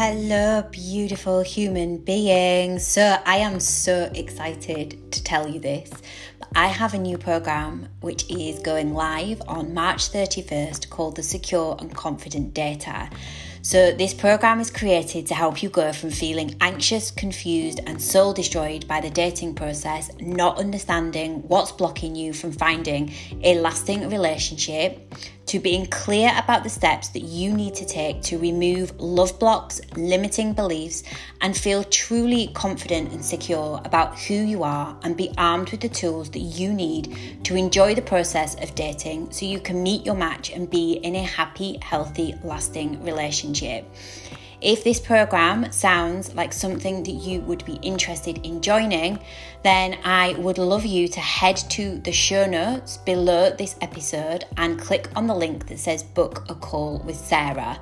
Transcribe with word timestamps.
Hello, 0.00 0.62
beautiful 0.70 1.42
human 1.42 1.96
beings. 1.96 2.86
So, 2.86 3.16
I 3.26 3.38
am 3.38 3.58
so 3.58 4.08
excited 4.14 5.10
to 5.10 5.24
tell 5.24 5.48
you 5.48 5.58
this. 5.58 5.90
I 6.54 6.68
have 6.68 6.94
a 6.94 6.98
new 6.98 7.18
program 7.18 7.88
which 8.00 8.30
is 8.30 8.60
going 8.60 8.94
live 8.94 9.42
on 9.48 9.74
March 9.74 10.12
31st 10.12 10.88
called 10.88 11.16
the 11.16 11.24
Secure 11.24 11.76
and 11.80 11.92
Confident 11.92 12.54
Dater. 12.54 13.12
So, 13.62 13.90
this 13.90 14.14
program 14.14 14.60
is 14.60 14.70
created 14.70 15.26
to 15.26 15.34
help 15.34 15.64
you 15.64 15.68
go 15.68 15.92
from 15.92 16.10
feeling 16.10 16.54
anxious, 16.60 17.10
confused, 17.10 17.80
and 17.84 18.00
soul 18.00 18.32
destroyed 18.32 18.86
by 18.86 19.00
the 19.00 19.10
dating 19.10 19.56
process, 19.56 20.12
not 20.20 20.60
understanding 20.60 21.42
what's 21.48 21.72
blocking 21.72 22.14
you 22.14 22.32
from 22.32 22.52
finding 22.52 23.12
a 23.42 23.58
lasting 23.58 24.08
relationship, 24.08 25.12
to 25.48 25.58
being 25.58 25.86
clear 25.86 26.32
about 26.36 26.62
the 26.62 26.70
steps 26.70 27.08
that 27.08 27.22
you 27.22 27.52
need 27.52 27.74
to 27.74 27.84
take 27.84 28.22
to 28.22 28.38
remove 28.38 28.98
love 29.00 29.38
blocks, 29.38 29.80
limiting 29.96 30.52
beliefs, 30.52 31.02
and 31.40 31.56
feel 31.56 31.82
truly 31.84 32.48
confident 32.54 33.12
and 33.12 33.24
secure 33.24 33.80
about 33.84 34.18
who 34.18 34.34
you 34.34 34.62
are 34.62 34.96
and 35.02 35.16
be 35.16 35.32
armed 35.38 35.70
with 35.70 35.80
the 35.80 35.88
tools 35.88 36.30
that 36.30 36.40
you 36.40 36.72
need 36.72 37.44
to 37.44 37.56
enjoy 37.56 37.94
the 37.94 38.02
process 38.02 38.54
of 38.62 38.74
dating 38.74 39.30
so 39.32 39.46
you 39.46 39.60
can 39.60 39.82
meet 39.82 40.04
your 40.04 40.14
match 40.14 40.50
and 40.50 40.70
be 40.70 40.92
in 40.92 41.14
a 41.14 41.22
happy, 41.22 41.78
healthy, 41.82 42.34
lasting 42.44 43.02
relationship. 43.02 43.86
If 44.60 44.82
this 44.82 44.98
program 44.98 45.70
sounds 45.70 46.34
like 46.34 46.52
something 46.52 47.04
that 47.04 47.12
you 47.12 47.40
would 47.42 47.64
be 47.64 47.74
interested 47.74 48.44
in 48.44 48.60
joining, 48.60 49.20
then 49.62 49.98
I 50.02 50.32
would 50.32 50.58
love 50.58 50.84
you 50.84 51.06
to 51.06 51.20
head 51.20 51.56
to 51.70 51.98
the 51.98 52.10
show 52.10 52.44
notes 52.44 52.96
below 52.96 53.50
this 53.50 53.76
episode 53.80 54.46
and 54.56 54.80
click 54.80 55.10
on 55.14 55.28
the 55.28 55.34
link 55.34 55.68
that 55.68 55.78
says 55.78 56.02
book 56.02 56.44
a 56.48 56.56
call 56.56 56.98
with 57.04 57.14
Sarah. 57.14 57.78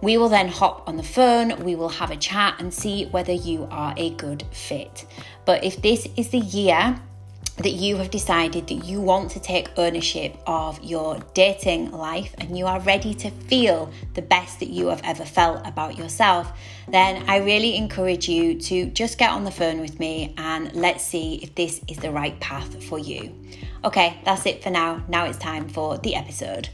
We 0.00 0.16
will 0.16 0.30
then 0.30 0.48
hop 0.48 0.88
on 0.88 0.96
the 0.96 1.02
phone, 1.02 1.62
we 1.62 1.76
will 1.76 1.90
have 1.90 2.10
a 2.10 2.16
chat 2.16 2.56
and 2.58 2.72
see 2.72 3.04
whether 3.06 3.32
you 3.32 3.68
are 3.70 3.92
a 3.98 4.10
good 4.10 4.44
fit. 4.50 5.04
But 5.44 5.62
if 5.62 5.82
this 5.82 6.08
is 6.16 6.30
the 6.30 6.38
year 6.38 6.98
that 7.58 7.70
you 7.70 7.96
have 7.96 8.10
decided 8.10 8.66
that 8.66 8.84
you 8.84 9.00
want 9.00 9.30
to 9.30 9.40
take 9.40 9.68
ownership 9.76 10.36
of 10.46 10.82
your 10.82 11.18
dating 11.34 11.92
life 11.92 12.34
and 12.38 12.58
you 12.58 12.66
are 12.66 12.80
ready 12.80 13.14
to 13.14 13.30
feel 13.30 13.90
the 14.14 14.22
best 14.22 14.58
that 14.58 14.68
you 14.68 14.88
have 14.88 15.00
ever 15.04 15.24
felt 15.24 15.64
about 15.66 15.96
yourself, 15.96 16.52
then 16.88 17.22
I 17.28 17.38
really 17.38 17.76
encourage 17.76 18.28
you 18.28 18.58
to 18.60 18.86
just 18.86 19.18
get 19.18 19.30
on 19.30 19.44
the 19.44 19.52
phone 19.52 19.80
with 19.80 20.00
me 20.00 20.34
and 20.36 20.74
let's 20.74 21.04
see 21.04 21.36
if 21.42 21.54
this 21.54 21.80
is 21.88 21.98
the 21.98 22.10
right 22.10 22.38
path 22.40 22.82
for 22.84 22.98
you. 22.98 23.32
Okay, 23.84 24.18
that's 24.24 24.46
it 24.46 24.62
for 24.62 24.70
now. 24.70 25.04
Now 25.08 25.26
it's 25.26 25.38
time 25.38 25.68
for 25.68 25.98
the 25.98 26.16
episode. 26.16 26.70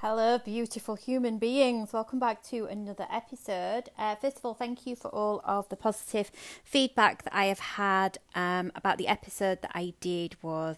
Hello, 0.00 0.38
beautiful 0.38 0.94
human 0.94 1.38
beings. 1.38 1.92
Welcome 1.92 2.20
back 2.20 2.40
to 2.50 2.66
another 2.66 3.08
episode. 3.10 3.90
Uh, 3.98 4.14
first 4.14 4.36
of 4.36 4.44
all, 4.44 4.54
thank 4.54 4.86
you 4.86 4.94
for 4.94 5.08
all 5.08 5.40
of 5.44 5.68
the 5.70 5.76
positive 5.76 6.30
feedback 6.62 7.24
that 7.24 7.34
I 7.34 7.46
have 7.46 7.58
had 7.58 8.18
um, 8.36 8.70
about 8.76 8.98
the 8.98 9.08
episode 9.08 9.60
that 9.62 9.72
I 9.74 9.94
did 9.98 10.36
was 10.40 10.76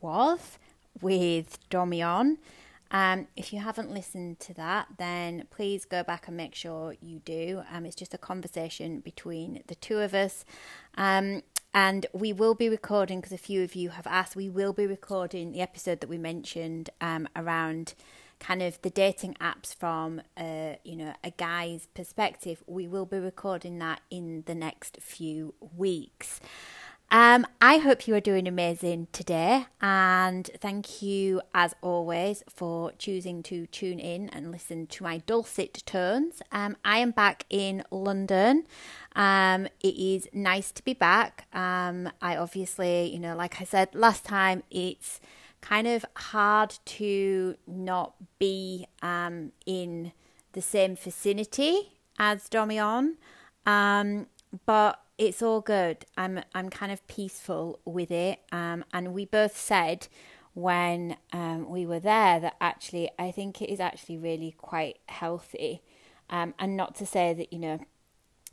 was 0.00 0.58
with 1.02 1.58
Domion. 1.68 2.38
Um, 2.90 3.26
if 3.36 3.52
you 3.52 3.60
haven't 3.60 3.92
listened 3.92 4.40
to 4.40 4.54
that, 4.54 4.86
then 4.96 5.46
please 5.50 5.84
go 5.84 6.02
back 6.02 6.26
and 6.26 6.34
make 6.34 6.54
sure 6.54 6.94
you 7.02 7.18
do. 7.18 7.64
Um, 7.70 7.84
it's 7.84 7.94
just 7.94 8.14
a 8.14 8.18
conversation 8.18 9.00
between 9.00 9.62
the 9.66 9.74
two 9.74 9.98
of 9.98 10.14
us. 10.14 10.46
Um, 10.96 11.42
and 11.74 12.06
we 12.14 12.32
will 12.32 12.54
be 12.54 12.70
recording, 12.70 13.20
because 13.20 13.32
a 13.32 13.36
few 13.36 13.62
of 13.62 13.74
you 13.74 13.90
have 13.90 14.06
asked, 14.06 14.36
we 14.36 14.48
will 14.48 14.72
be 14.72 14.86
recording 14.86 15.52
the 15.52 15.60
episode 15.60 16.00
that 16.00 16.08
we 16.08 16.16
mentioned 16.16 16.88
um, 17.02 17.28
around 17.36 17.92
kind 18.44 18.62
of 18.62 18.80
the 18.82 18.90
dating 18.90 19.34
apps 19.40 19.74
from 19.74 20.20
uh, 20.36 20.74
you 20.84 20.94
know 20.94 21.14
a 21.24 21.30
guy's 21.30 21.86
perspective 21.94 22.62
we 22.66 22.86
will 22.86 23.06
be 23.06 23.18
recording 23.18 23.78
that 23.78 24.02
in 24.10 24.42
the 24.44 24.54
next 24.54 24.98
few 25.00 25.54
weeks 25.74 26.40
um, 27.10 27.46
I 27.60 27.76
hope 27.78 28.08
you 28.08 28.14
are 28.16 28.20
doing 28.20 28.48
amazing 28.48 29.06
today, 29.12 29.66
and 29.80 30.50
thank 30.58 31.00
you 31.00 31.42
as 31.54 31.72
always 31.80 32.42
for 32.48 32.92
choosing 32.98 33.42
to 33.44 33.66
tune 33.66 34.00
in 34.00 34.30
and 34.30 34.50
listen 34.50 34.88
to 34.88 35.04
my 35.04 35.18
dulcet 35.18 35.82
tones. 35.86 36.42
Um, 36.50 36.76
I 36.84 36.98
am 36.98 37.12
back 37.12 37.44
in 37.50 37.84
London. 37.90 38.66
Um, 39.14 39.68
it 39.80 39.94
is 39.96 40.28
nice 40.32 40.72
to 40.72 40.82
be 40.82 40.94
back. 40.94 41.46
Um, 41.52 42.10
I 42.20 42.36
obviously, 42.36 43.12
you 43.12 43.20
know, 43.20 43.36
like 43.36 43.60
I 43.60 43.64
said 43.64 43.94
last 43.94 44.24
time, 44.24 44.64
it's 44.70 45.20
kind 45.64 45.86
of 45.86 46.04
hard 46.14 46.76
to 46.84 47.56
not 47.66 48.14
be 48.38 48.86
um, 49.00 49.50
in 49.64 50.12
the 50.52 50.60
same 50.60 50.94
vicinity 50.94 51.94
as 52.18 52.48
Domion. 52.50 53.14
Um, 53.64 54.26
but 54.66 55.00
it's 55.16 55.42
all 55.42 55.62
good. 55.62 56.04
I'm 56.18 56.40
I'm 56.54 56.68
kind 56.68 56.92
of 56.92 57.06
peaceful 57.06 57.80
with 57.84 58.10
it. 58.10 58.40
Um, 58.52 58.84
and 58.92 59.14
we 59.14 59.24
both 59.24 59.56
said 59.56 60.08
when 60.52 61.16
um, 61.32 61.68
we 61.68 61.86
were 61.86 61.98
there 61.98 62.38
that 62.40 62.56
actually 62.60 63.10
I 63.18 63.30
think 63.30 63.62
it 63.62 63.72
is 63.72 63.80
actually 63.80 64.18
really 64.18 64.54
quite 64.58 64.98
healthy. 65.08 65.82
Um, 66.28 66.54
and 66.58 66.76
not 66.76 66.94
to 66.96 67.06
say 67.06 67.32
that 67.34 67.52
you 67.52 67.58
know 67.58 67.80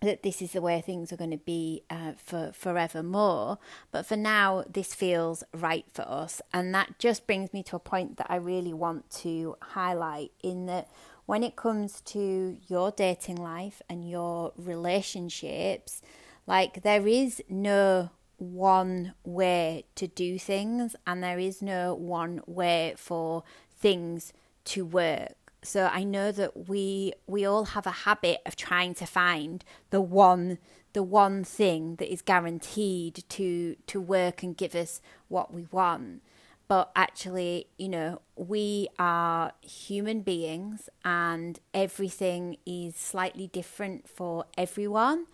that 0.01 0.23
this 0.23 0.41
is 0.41 0.53
the 0.53 0.62
way 0.62 0.81
things 0.81 1.13
are 1.13 1.17
going 1.17 1.31
to 1.31 1.38
be 1.38 1.84
uh, 1.89 2.13
for 2.17 2.51
forevermore. 2.53 3.59
But 3.91 4.06
for 4.06 4.17
now, 4.17 4.63
this 4.67 4.94
feels 4.94 5.44
right 5.53 5.85
for 5.94 6.01
us. 6.01 6.41
And 6.51 6.73
that 6.73 6.97
just 6.97 7.28
brings 7.28 7.53
me 7.53 7.62
to 7.63 7.75
a 7.75 7.79
point 7.79 8.17
that 8.17 8.28
I 8.29 8.35
really 8.35 8.73
want 8.73 9.09
to 9.22 9.56
highlight 9.61 10.31
in 10.41 10.66
that 10.66 10.90
when 11.28 11.44
it 11.44 11.56
comes 11.56 12.01
to 12.01 12.57
your 12.67 12.91
dating 12.91 13.38
life 13.38 13.81
and 13.88 14.09
your 14.09 14.53
relationships, 14.57 16.01
like 16.47 16.81
there 16.81 17.07
is 17.07 17.44
no 17.47 18.09
one 18.38 19.13
way 19.23 19.85
to 19.94 20.07
do 20.07 20.40
things, 20.40 20.95
and 21.06 21.23
there 21.23 21.38
is 21.38 21.61
no 21.61 21.94
one 21.94 22.41
way 22.47 22.95
for 22.97 23.44
things 23.79 24.34
to 24.63 24.84
work 24.84 25.35
so 25.63 25.89
I 25.91 26.03
know 26.03 26.31
that 26.31 26.67
we 26.67 27.13
we 27.27 27.45
all 27.45 27.66
have 27.66 27.85
a 27.85 27.91
habit 27.91 28.41
of 28.45 28.55
trying 28.55 28.95
to 28.95 29.05
find 29.05 29.63
the 29.91 30.01
one 30.01 30.57
the 30.94 31.03
one 31.03 31.44
thing 31.44 31.95
that 31.97 32.11
is 32.11 32.22
guaranteed 32.22 33.23
to 33.29 33.75
to 33.88 34.01
work 34.01 34.44
and 34.44 34.57
give 34.57 34.75
us 34.75 35.01
what 35.27 35.53
we 35.53 35.67
want. 35.72 36.22
But 36.67 36.89
actually, 36.95 37.67
you 37.77 37.89
know, 37.89 38.22
we 38.38 38.88
are 38.97 39.51
human 39.61 40.22
beings 40.22 40.89
and 41.03 41.59
everything 41.73 42.57
is 42.66 42.95
slightly 42.95 43.47
different 43.47 44.07
for 44.07 44.45
everyone. 44.57 45.25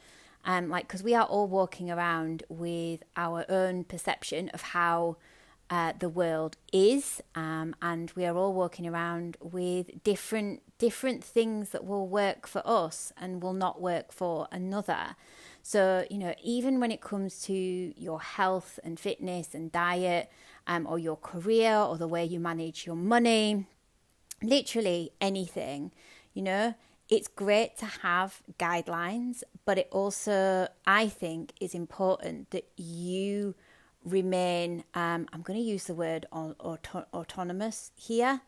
Um, 0.46 0.70
like, 0.70 0.88
because 0.88 1.04
we 1.04 1.14
are 1.14 1.26
all 1.26 1.48
walking 1.48 1.92
around 1.92 2.42
with 2.50 3.04
our 3.16 3.46
own 3.50 3.84
perception 3.84 4.50
of 4.50 4.62
how 4.62 5.18
uh, 5.70 5.94
the 6.00 6.10
world 6.10 6.58
is, 6.72 7.22
um, 7.36 7.76
and 7.82 8.12
we 8.16 8.26
are 8.26 8.36
all 8.38 8.54
walking 8.54 8.88
around 8.88 9.38
with 9.42 10.04
different 10.04 10.62
different 10.78 11.24
things 11.24 11.70
that 11.72 11.84
will 11.84 12.08
work 12.08 12.46
for 12.48 12.62
us 12.64 13.12
and 13.18 13.42
will 13.42 13.54
not 13.54 13.82
work 13.82 14.12
for 14.12 14.48
another. 14.52 15.16
So 15.64 16.06
you 16.10 16.18
know, 16.18 16.34
even 16.42 16.80
when 16.80 16.92
it 16.92 17.02
comes 17.02 17.42
to 17.44 17.54
your 17.54 18.22
health 18.22 18.80
and 18.84 19.00
fitness 19.00 19.54
and 19.54 19.72
diet, 19.72 20.32
um, 20.68 20.86
or 20.86 21.00
your 21.00 21.16
career 21.16 21.76
or 21.76 21.98
the 21.98 22.08
way 22.08 22.24
you 22.26 22.40
manage 22.40 22.86
your 22.86 22.96
money, 22.96 23.66
literally 24.44 25.12
anything, 25.20 25.92
you 26.34 26.44
know, 26.44 26.76
it's 27.10 27.28
great 27.30 27.78
to 27.78 27.86
have 27.86 28.42
guidelines, 28.60 29.44
but 29.66 29.78
it 29.78 29.88
also, 29.92 30.68
I 30.86 31.08
think, 31.08 31.54
is 31.62 31.74
important 31.74 32.52
that 32.52 32.68
you 32.76 33.56
remain, 34.08 34.84
um, 34.94 35.28
I'm 35.34 35.42
going 35.42 35.60
to 35.60 35.66
use 35.66 35.86
the 35.86 35.94
word 35.94 36.26
auto- 36.32 37.06
autonomous 37.14 37.92
here. 37.96 38.42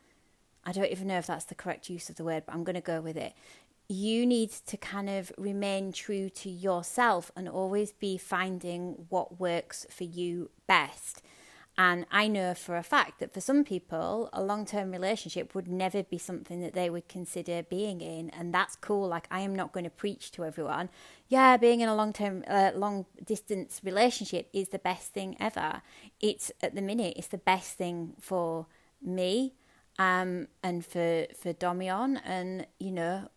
I 0.65 0.71
don't 0.71 0.91
even 0.91 1.07
know 1.07 1.17
if 1.17 1.27
that's 1.27 1.45
the 1.45 1.55
correct 1.55 1.89
use 1.89 2.09
of 2.09 2.15
the 2.15 2.23
word, 2.23 2.43
but 2.45 2.53
I'm 2.53 2.63
going 2.63 2.75
to 2.75 2.81
go 2.81 3.01
with 3.01 3.17
it. 3.17 3.33
You 3.87 4.25
need 4.25 4.51
to 4.67 4.77
kind 4.77 5.09
of 5.09 5.31
remain 5.37 5.91
true 5.91 6.29
to 6.29 6.49
yourself 6.49 7.31
and 7.35 7.49
always 7.49 7.91
be 7.91 8.17
finding 8.17 9.05
what 9.09 9.39
works 9.39 9.87
for 9.89 10.03
you 10.03 10.51
best. 10.67 11.21
And 11.81 12.05
I 12.11 12.27
know 12.27 12.53
for 12.55 12.75
a 12.75 12.83
fact 12.83 13.21
that 13.21 13.33
for 13.33 13.39
some 13.39 13.63
people, 13.63 14.29
a 14.33 14.43
long 14.43 14.65
term 14.65 14.91
relationship 14.91 15.55
would 15.55 15.69
never 15.69 16.03
be 16.03 16.17
something 16.17 16.59
that 16.59 16.73
they 16.73 16.89
would 16.89 17.07
consider 17.07 17.63
being 17.63 18.01
in. 18.01 18.29
And 18.31 18.53
that's 18.53 18.75
cool. 18.75 19.07
Like, 19.07 19.27
I 19.31 19.39
am 19.39 19.55
not 19.55 19.71
going 19.71 19.85
to 19.85 19.89
preach 19.89 20.33
to 20.33 20.43
everyone, 20.43 20.89
yeah, 21.29 21.55
being 21.55 21.79
in 21.79 21.87
a 21.87 21.95
long 21.95 22.11
term, 22.11 22.43
uh, 22.49 22.71
long 22.75 23.05
distance 23.23 23.79
relationship 23.81 24.49
is 24.51 24.69
the 24.69 24.79
best 24.79 25.13
thing 25.13 25.37
ever. 25.39 25.81
It's 26.19 26.51
at 26.61 26.75
the 26.75 26.81
minute, 26.81 27.13
it's 27.15 27.27
the 27.27 27.37
best 27.37 27.77
thing 27.77 28.13
for 28.19 28.67
me 29.01 29.53
um, 29.97 30.49
and 30.61 30.85
for, 30.85 31.27
for 31.33 31.53
Domion. 31.53 32.19
And, 32.25 32.67
you 32.81 32.91
know, 32.91 33.29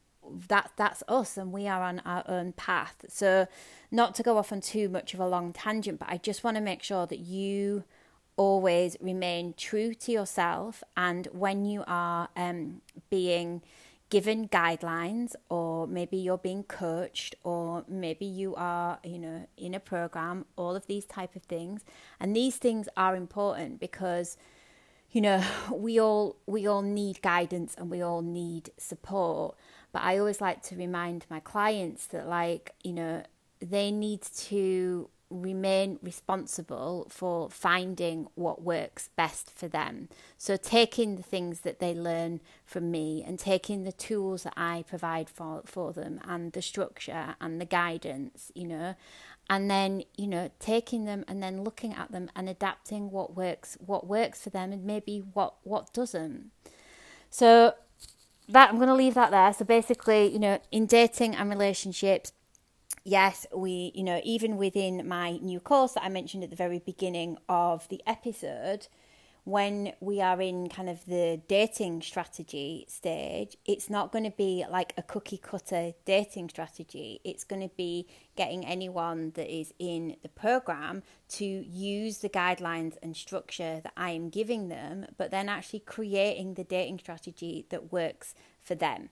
that 0.48 0.72
that's 0.76 1.04
us 1.06 1.36
and 1.36 1.52
we 1.52 1.68
are 1.68 1.82
on 1.82 2.00
our 2.00 2.24
own 2.26 2.54
path. 2.54 3.04
So, 3.08 3.46
not 3.92 4.16
to 4.16 4.24
go 4.24 4.36
off 4.36 4.50
on 4.50 4.60
too 4.60 4.88
much 4.88 5.14
of 5.14 5.20
a 5.20 5.28
long 5.28 5.52
tangent, 5.52 6.00
but 6.00 6.08
I 6.08 6.16
just 6.16 6.42
want 6.42 6.56
to 6.56 6.60
make 6.60 6.82
sure 6.82 7.06
that 7.06 7.20
you 7.20 7.84
always 8.36 8.96
remain 9.00 9.54
true 9.56 9.94
to 9.94 10.12
yourself. 10.12 10.82
And 10.96 11.28
when 11.32 11.64
you 11.64 11.84
are 11.86 12.28
um, 12.36 12.80
being 13.10 13.62
given 14.10 14.46
guidelines, 14.48 15.34
or 15.48 15.86
maybe 15.86 16.18
you're 16.18 16.38
being 16.38 16.64
coached, 16.64 17.34
or 17.44 17.84
maybe 17.88 18.26
you 18.26 18.54
are, 18.56 18.98
you 19.02 19.18
know, 19.18 19.46
in 19.56 19.74
a 19.74 19.80
program, 19.80 20.44
all 20.56 20.76
of 20.76 20.86
these 20.86 21.06
type 21.06 21.34
of 21.34 21.42
things. 21.44 21.82
And 22.20 22.36
these 22.36 22.56
things 22.56 22.88
are 22.96 23.16
important 23.16 23.80
because 23.80 24.36
you 25.12 25.20
know 25.20 25.42
we 25.72 26.00
all 26.00 26.36
we 26.46 26.66
all 26.66 26.82
need 26.82 27.22
guidance 27.22 27.74
and 27.78 27.90
we 27.90 28.02
all 28.02 28.22
need 28.22 28.70
support 28.78 29.54
but 29.92 30.00
i 30.02 30.18
always 30.18 30.40
like 30.40 30.62
to 30.62 30.74
remind 30.74 31.26
my 31.28 31.38
clients 31.38 32.06
that 32.06 32.26
like 32.26 32.74
you 32.82 32.94
know 32.94 33.22
they 33.60 33.90
need 33.90 34.22
to 34.22 35.08
remain 35.32 35.98
responsible 36.02 37.06
for 37.08 37.48
finding 37.50 38.28
what 38.34 38.62
works 38.62 39.08
best 39.16 39.50
for 39.50 39.68
them. 39.68 40.08
So, 40.36 40.56
taking 40.56 41.16
the 41.16 41.22
things 41.22 41.60
that 41.60 41.78
they 41.78 41.94
learn 41.94 42.40
from 42.64 42.90
me 42.90 43.24
and 43.26 43.38
taking 43.38 43.84
the 43.84 43.92
tools 43.92 44.42
that 44.42 44.54
I 44.56 44.84
provide 44.88 45.28
for, 45.28 45.62
for 45.64 45.92
them 45.92 46.20
and 46.24 46.52
the 46.52 46.62
structure 46.62 47.34
and 47.40 47.60
the 47.60 47.64
guidance, 47.64 48.52
you 48.54 48.66
know, 48.68 48.94
and 49.48 49.70
then, 49.70 50.04
you 50.16 50.26
know, 50.26 50.50
taking 50.58 51.04
them 51.04 51.24
and 51.26 51.42
then 51.42 51.64
looking 51.64 51.94
at 51.94 52.12
them 52.12 52.30
and 52.36 52.48
adapting 52.48 53.10
what 53.10 53.34
works, 53.34 53.76
what 53.84 54.06
works 54.06 54.42
for 54.42 54.50
them 54.50 54.72
and 54.72 54.84
maybe 54.84 55.18
what, 55.32 55.54
what 55.62 55.92
doesn't. 55.92 56.50
So, 57.30 57.74
that 58.48 58.68
I'm 58.70 58.76
going 58.76 58.88
to 58.88 58.94
leave 58.94 59.14
that 59.14 59.30
there. 59.30 59.52
So, 59.52 59.64
basically, 59.64 60.26
you 60.26 60.38
know, 60.38 60.60
in 60.70 60.86
dating 60.86 61.34
and 61.34 61.48
relationships, 61.48 62.32
yes, 63.04 63.46
we, 63.54 63.92
you 63.94 64.02
know, 64.02 64.20
even 64.24 64.56
within 64.56 65.06
my 65.06 65.38
new 65.38 65.60
course 65.60 65.92
that 65.92 66.04
I 66.04 66.08
mentioned 66.08 66.44
at 66.44 66.50
the 66.50 66.56
very 66.56 66.78
beginning 66.78 67.38
of 67.48 67.88
the 67.88 68.02
episode, 68.06 68.88
when 69.44 69.92
we 70.00 70.20
are 70.20 70.40
in 70.40 70.68
kind 70.68 70.88
of 70.88 71.04
the 71.06 71.40
dating 71.48 72.00
strategy 72.00 72.86
stage, 72.88 73.56
it's 73.64 73.90
not 73.90 74.12
going 74.12 74.24
to 74.24 74.30
be 74.30 74.64
like 74.70 74.94
a 74.96 75.02
cookie 75.02 75.38
cutter 75.38 75.92
dating 76.04 76.48
strategy. 76.48 77.20
It's 77.24 77.42
going 77.42 77.62
to 77.62 77.74
be 77.76 78.06
getting 78.36 78.64
anyone 78.64 79.32
that 79.34 79.52
is 79.52 79.74
in 79.80 80.16
the 80.22 80.28
program 80.28 81.02
to 81.30 81.44
use 81.44 82.18
the 82.18 82.28
guidelines 82.28 82.96
and 83.02 83.16
structure 83.16 83.80
that 83.82 83.92
I 83.96 84.10
am 84.10 84.28
giving 84.28 84.68
them, 84.68 85.06
but 85.18 85.32
then 85.32 85.48
actually 85.48 85.80
creating 85.80 86.54
the 86.54 86.64
dating 86.64 87.00
strategy 87.00 87.66
that 87.70 87.92
works 87.92 88.34
for 88.60 88.76
them. 88.76 89.10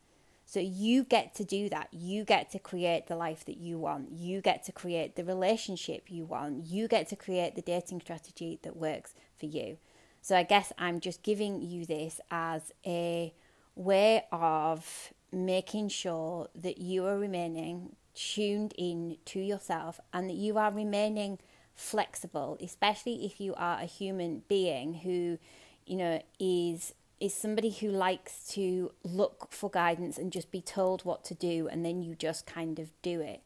So 0.51 0.59
you 0.59 1.05
get 1.05 1.33
to 1.37 1.45
do 1.45 1.69
that. 1.69 1.91
You 1.93 2.25
get 2.25 2.51
to 2.51 2.59
create 2.59 3.07
the 3.07 3.15
life 3.15 3.45
that 3.45 3.59
you 3.59 3.79
want. 3.79 4.11
You 4.11 4.41
get 4.41 4.65
to 4.65 4.73
create 4.73 5.15
the 5.15 5.23
relationship 5.23 6.07
you 6.09 6.25
want. 6.25 6.67
You 6.67 6.89
get 6.89 7.09
to 7.11 7.15
create 7.15 7.55
the 7.55 7.63
dating 7.63 8.01
strategy 8.01 8.59
that 8.65 8.77
works 8.77 9.15
for 9.39 9.47
you. 9.47 9.77
So 10.21 10.37
I 10.37 10.43
guess 10.43 10.73
I'm 10.77 10.99
just 10.99 11.23
giving 11.23 11.63
you 11.63 11.87
this 11.87 12.21
as 12.33 12.73
a 12.85 13.33
way 13.77 14.25
of 14.33 15.13
making 15.31 15.91
sure 15.91 16.49
that 16.57 16.79
you 16.79 17.07
are 17.07 17.17
remaining 17.17 17.95
tuned 18.13 18.75
in 18.77 19.19
to 19.27 19.39
yourself 19.39 20.01
and 20.13 20.29
that 20.29 20.35
you 20.35 20.59
are 20.59 20.73
remaining 20.73 21.39
flexible, 21.77 22.59
especially 22.61 23.25
if 23.25 23.41
you 23.41 23.55
are 23.55 23.79
a 23.79 23.85
human 23.87 24.43
being 24.49 24.95
who, 24.95 25.39
you 25.87 25.97
know, 25.97 26.21
is 26.41 26.93
is 27.21 27.35
somebody 27.35 27.71
who 27.71 27.89
likes 27.89 28.49
to 28.49 28.93
look 29.05 29.49
for 29.53 29.71
guidance 29.71 30.17
and 30.17 30.33
just 30.33 30.51
be 30.51 30.63
told 30.63 31.05
what 31.05 31.23
to 31.25 31.35
do 31.35 31.69
and 31.71 31.85
then 31.85 32.03
you 32.03 32.15
just 32.15 32.47
kind 32.47 32.79
of 32.79 32.91
do 33.03 33.21
it. 33.21 33.43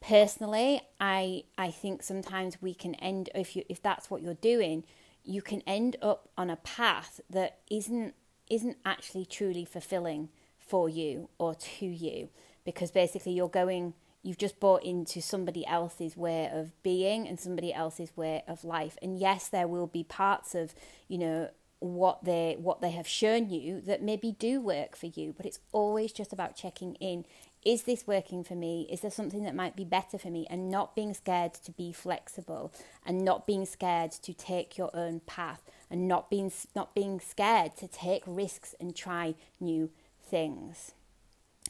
Personally, 0.00 0.82
I 1.00 1.44
I 1.56 1.70
think 1.70 2.02
sometimes 2.02 2.60
we 2.60 2.74
can 2.74 2.94
end 2.96 3.30
if 3.34 3.56
you 3.56 3.64
if 3.68 3.80
that's 3.80 4.10
what 4.10 4.22
you're 4.22 4.34
doing, 4.34 4.84
you 5.24 5.42
can 5.42 5.62
end 5.66 5.96
up 6.02 6.28
on 6.36 6.50
a 6.50 6.56
path 6.56 7.20
that 7.30 7.58
isn't 7.70 8.14
isn't 8.48 8.78
actually 8.84 9.26
truly 9.26 9.64
fulfilling 9.64 10.28
for 10.58 10.88
you 10.88 11.28
or 11.38 11.54
to 11.54 11.86
you 11.86 12.28
because 12.64 12.90
basically 12.90 13.32
you're 13.32 13.48
going 13.48 13.94
you've 14.22 14.38
just 14.38 14.60
bought 14.60 14.82
into 14.84 15.22
somebody 15.22 15.66
else's 15.66 16.16
way 16.16 16.50
of 16.52 16.80
being 16.82 17.26
and 17.26 17.38
somebody 17.38 17.72
else's 17.72 18.16
way 18.16 18.42
of 18.46 18.64
life 18.64 18.98
and 19.00 19.18
yes 19.18 19.48
there 19.48 19.68
will 19.68 19.86
be 19.86 20.02
parts 20.02 20.54
of 20.54 20.74
you 21.08 21.16
know 21.16 21.48
what 21.80 22.24
they 22.24 22.56
what 22.58 22.80
they 22.80 22.90
have 22.90 23.06
shown 23.06 23.48
you 23.50 23.80
that 23.82 24.02
maybe 24.02 24.32
do 24.32 24.60
work 24.60 24.96
for 24.96 25.06
you 25.06 25.32
but 25.36 25.46
it's 25.46 25.60
always 25.72 26.12
just 26.12 26.32
about 26.32 26.56
checking 26.56 26.94
in. 26.96 27.24
Is 27.64 27.82
this 27.82 28.06
working 28.06 28.44
for 28.44 28.54
me? 28.54 28.86
Is 28.90 29.00
there 29.00 29.10
something 29.10 29.42
that 29.42 29.54
might 29.54 29.76
be 29.76 29.84
better 29.84 30.16
for 30.16 30.28
me? 30.28 30.46
And 30.48 30.70
not 30.70 30.94
being 30.94 31.12
scared 31.12 31.54
to 31.54 31.72
be 31.72 31.92
flexible 31.92 32.72
and 33.04 33.24
not 33.24 33.46
being 33.46 33.66
scared 33.66 34.12
to 34.12 34.32
take 34.32 34.78
your 34.78 34.90
own 34.94 35.20
path 35.26 35.62
and 35.90 36.06
not 36.06 36.30
being 36.30 36.52
not 36.74 36.94
being 36.94 37.20
scared 37.20 37.76
to 37.76 37.88
take 37.88 38.22
risks 38.26 38.74
and 38.80 38.94
try 38.94 39.34
new 39.60 39.90
things. 40.24 40.92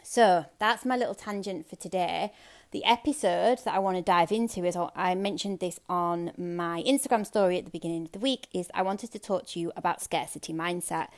So 0.03 0.47
that's 0.59 0.85
my 0.85 0.97
little 0.97 1.15
tangent 1.15 1.69
for 1.69 1.77
today 1.77 2.33
the 2.71 2.85
episode 2.85 3.59
that 3.65 3.75
I 3.75 3.79
want 3.79 3.97
to 3.97 4.03
dive 4.03 4.31
into 4.31 4.65
is 4.65 4.77
I 4.95 5.15
mentioned 5.15 5.61
this 5.61 5.81
on 5.89 6.33
my 6.37 6.83
Instagram 6.87 7.27
story 7.27 7.59
at 7.59 7.65
the 7.65 7.71
beginning 7.71 8.05
of 8.05 8.13
the 8.13 8.19
week 8.19 8.47
is 8.53 8.69
I 8.75 8.83
wanted 8.83 9.13
to 9.13 9.19
talk 9.19 9.47
to 9.49 9.61
you 9.61 9.73
about 9.77 10.03
scarcity 10.03 10.53
mindset, 10.53 11.09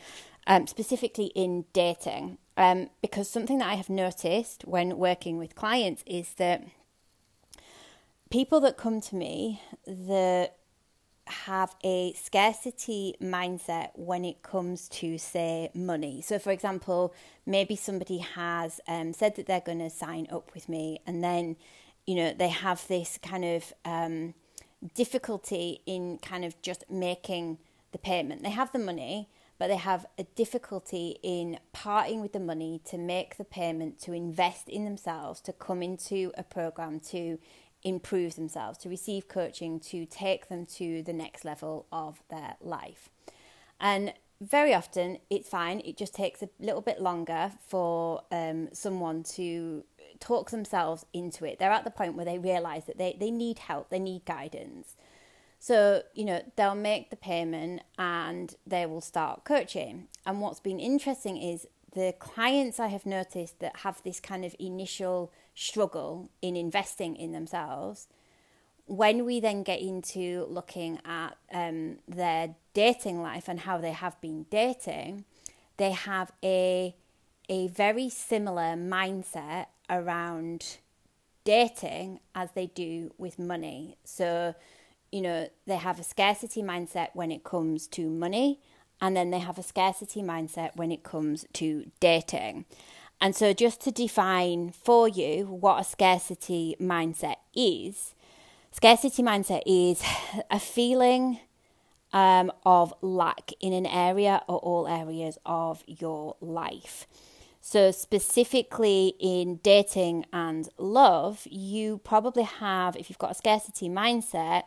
um, 0.47 0.67
specifically 0.67 1.27
in 1.35 1.65
dating, 1.73 2.39
um, 2.57 2.91
because 3.03 3.29
something 3.29 3.59
that 3.59 3.69
I 3.69 3.75
have 3.75 3.91
noticed 3.91 4.65
when 4.65 4.97
working 4.97 5.39
with 5.39 5.57
clients 5.57 6.05
is 6.07 6.35
that 6.35 6.65
people 8.31 8.61
that 8.61 8.77
come 8.77 9.01
to 9.01 9.17
me 9.17 9.61
that 9.87 10.57
have 11.31 11.75
a 11.85 12.13
scarcity 12.15 13.15
mindset 13.21 13.91
when 13.95 14.25
it 14.25 14.43
comes 14.43 14.89
to, 14.89 15.19
say, 15.19 15.71
money. 15.75 16.23
So, 16.23 16.39
for 16.39 16.51
example, 16.51 17.15
maybe 17.47 17.77
somebody 17.77 18.19
has 18.19 18.81
um, 18.87 19.13
said 19.13 19.37
that 19.37 19.47
they're 19.47 19.61
going 19.61 19.79
to 19.79 19.91
sign 19.91 20.27
up 20.31 20.53
with 20.55 20.69
me, 20.69 21.01
and 21.07 21.23
then, 21.23 21.57
you 22.07 22.15
know, 22.15 22.33
they 22.33 22.49
have 22.49 22.87
this 22.89 23.19
kind 23.23 23.45
of 23.45 23.73
um, 23.85 24.35
difficulty 24.95 25.81
in 25.87 26.19
kind 26.19 26.45
of 26.45 26.61
just 26.63 26.85
making 26.91 27.59
the 27.93 27.99
payment. 27.99 28.43
They 28.43 28.51
have 28.51 28.73
the 28.73 28.79
money, 28.79 29.29
but 29.59 29.69
they 29.69 29.77
have 29.77 30.07
a 30.19 30.25
difficulty 30.25 31.19
in 31.23 31.59
parting 31.73 32.21
with 32.23 32.33
the 32.33 32.41
money 32.41 32.81
to 32.87 32.97
make 32.97 33.37
the 33.37 33.45
payment, 33.45 34.01
to 34.01 34.13
invest 34.13 34.69
in 34.69 34.85
themselves, 34.85 35.41
to 35.43 35.53
come 35.53 35.83
into 35.83 36.33
a 36.39 36.43
program, 36.43 36.99
to 37.11 37.39
improve 37.83 38.37
themselves, 38.37 38.79
to 38.79 38.89
receive 38.89 39.29
coaching, 39.29 39.81
to 39.81 40.07
take 40.07 40.49
them 40.49 40.67
to 40.67 41.03
the 41.03 41.13
next 41.13 41.45
level 41.45 41.87
of 41.91 42.23
their 42.29 42.57
life. 42.61 43.09
And 43.81 44.13
very 44.41 44.75
often 44.75 45.19
it's 45.29 45.49
fine, 45.49 45.81
it 45.81 45.97
just 45.97 46.15
takes 46.15 46.43
a 46.43 46.49
little 46.59 46.81
bit 46.81 47.01
longer 47.01 47.53
for 47.67 48.23
um, 48.31 48.69
someone 48.73 49.23
to 49.23 49.85
talk 50.19 50.51
themselves 50.51 51.05
into 51.13 51.45
it. 51.45 51.59
They're 51.59 51.71
at 51.71 51.85
the 51.85 51.91
point 51.91 52.15
where 52.15 52.25
they 52.25 52.39
realize 52.39 52.87
that 52.87 52.99
they, 52.99 53.17
they 53.19 53.31
need 53.31 53.59
help, 53.59 53.91
they 53.91 53.99
need 53.99 54.25
guidance. 54.25 54.97
So, 55.59 56.03
you 56.15 56.25
know, 56.25 56.43
they'll 56.57 56.75
make 56.75 57.11
the 57.11 57.17
payment 57.17 57.83
and 57.99 58.55
they 58.67 58.87
will 58.87 59.03
start 59.03 59.45
coaching. 59.45 60.09
And 60.25 60.41
what's 60.41 60.61
been 60.61 60.81
interesting 60.81 61.37
is 61.37 61.67
the 61.93 62.15
clients 62.19 62.81
I 62.81 62.87
have 62.87 63.05
noticed 63.05 63.61
that 63.61 63.79
have 63.79 64.03
this 64.03 64.21
kind 64.21 64.45
of 64.45 64.55
initial 64.59 65.33
struggle 65.55 66.31
in 66.41 66.57
investing 66.57 67.17
in 67.17 67.33
themselves, 67.33 68.09
when 68.87 69.25
we 69.25 69.39
then 69.39 69.63
get 69.63 69.81
into 69.81 70.47
looking 70.49 70.99
at 71.05 71.37
um, 71.53 71.99
their 72.09 72.55
dating 72.75 73.23
life 73.23 73.49
and 73.49 73.61
how 73.61 73.79
they 73.79 73.93
have 73.93 74.21
been 74.21 74.47
dating, 74.51 75.25
they 75.77 75.93
have 75.93 76.33
a 76.43 76.95
a 77.49 77.67
very 77.67 78.09
similar 78.09 78.77
mindset 78.77 79.67
around 79.89 80.79
dating 81.43 82.21
as 82.33 82.51
they 82.53 82.67
do 82.67 83.13
with 83.19 83.41
money. 83.41 83.97
So, 84.05 84.55
you 85.11 85.21
know, 85.21 85.49
they 85.67 85.77
have 85.77 85.99
a 85.99 86.05
scarcity 86.05 86.63
mindset 86.63 87.09
when 87.15 87.33
it 87.33 87.43
comes 87.43 87.89
to 87.89 88.09
money 88.09 88.61
and 89.01 89.17
then 89.17 89.31
they 89.31 89.39
have 89.39 89.59
a 89.59 89.63
scarcity 89.63 90.23
mindset 90.23 90.77
when 90.77 90.93
it 90.93 91.03
comes 91.03 91.45
to 91.55 91.91
dating. 91.99 92.67
And 93.21 93.37
so, 93.37 93.53
just 93.53 93.83
to 93.83 93.91
define 93.91 94.71
for 94.71 95.07
you 95.07 95.45
what 95.45 95.81
a 95.81 95.85
scarcity 95.85 96.75
mindset 96.81 97.37
is, 97.55 98.15
scarcity 98.71 99.23
mindset 99.23 99.63
is 99.67 100.03
a 100.51 100.59
feeling 100.59 101.41
um, 102.13 102.51
of 102.65 102.95
lack 103.03 103.53
in 103.61 103.73
an 103.73 103.87
area 103.87 104.43
or 104.49 104.59
all 104.59 104.89
areas 104.89 105.39
of 105.45 105.85
your 105.87 106.37
life. 106.41 107.07
So, 107.61 107.91
specifically 107.91 109.15
in 109.21 109.57
dating 109.63 110.25
and 110.33 110.69
love, 110.79 111.47
you 111.51 111.99
probably 111.99 112.45
have, 112.45 112.97
if 112.97 113.11
you've 113.11 113.19
got 113.19 113.33
a 113.33 113.35
scarcity 113.35 113.89
mindset, 113.91 114.63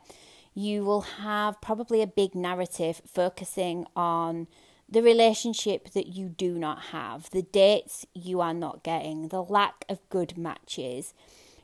you 0.54 0.86
will 0.86 1.02
have 1.02 1.60
probably 1.60 2.04
a 2.04 2.08
big 2.08 2.36
narrative 2.36 3.02
focusing 3.08 3.88
on 3.96 4.48
the 4.94 5.02
relationship 5.02 5.90
that 5.92 6.08
you 6.08 6.30
do 6.30 6.54
not 6.54 6.80
have, 6.92 7.30
the 7.32 7.42
dates 7.42 8.06
you 8.14 8.42
are 8.42 8.54
not 8.54 8.84
getting, 8.84 9.30
the 9.30 9.42
lack 9.42 9.86
of 9.90 10.08
good 10.10 10.38
matches. 10.38 11.14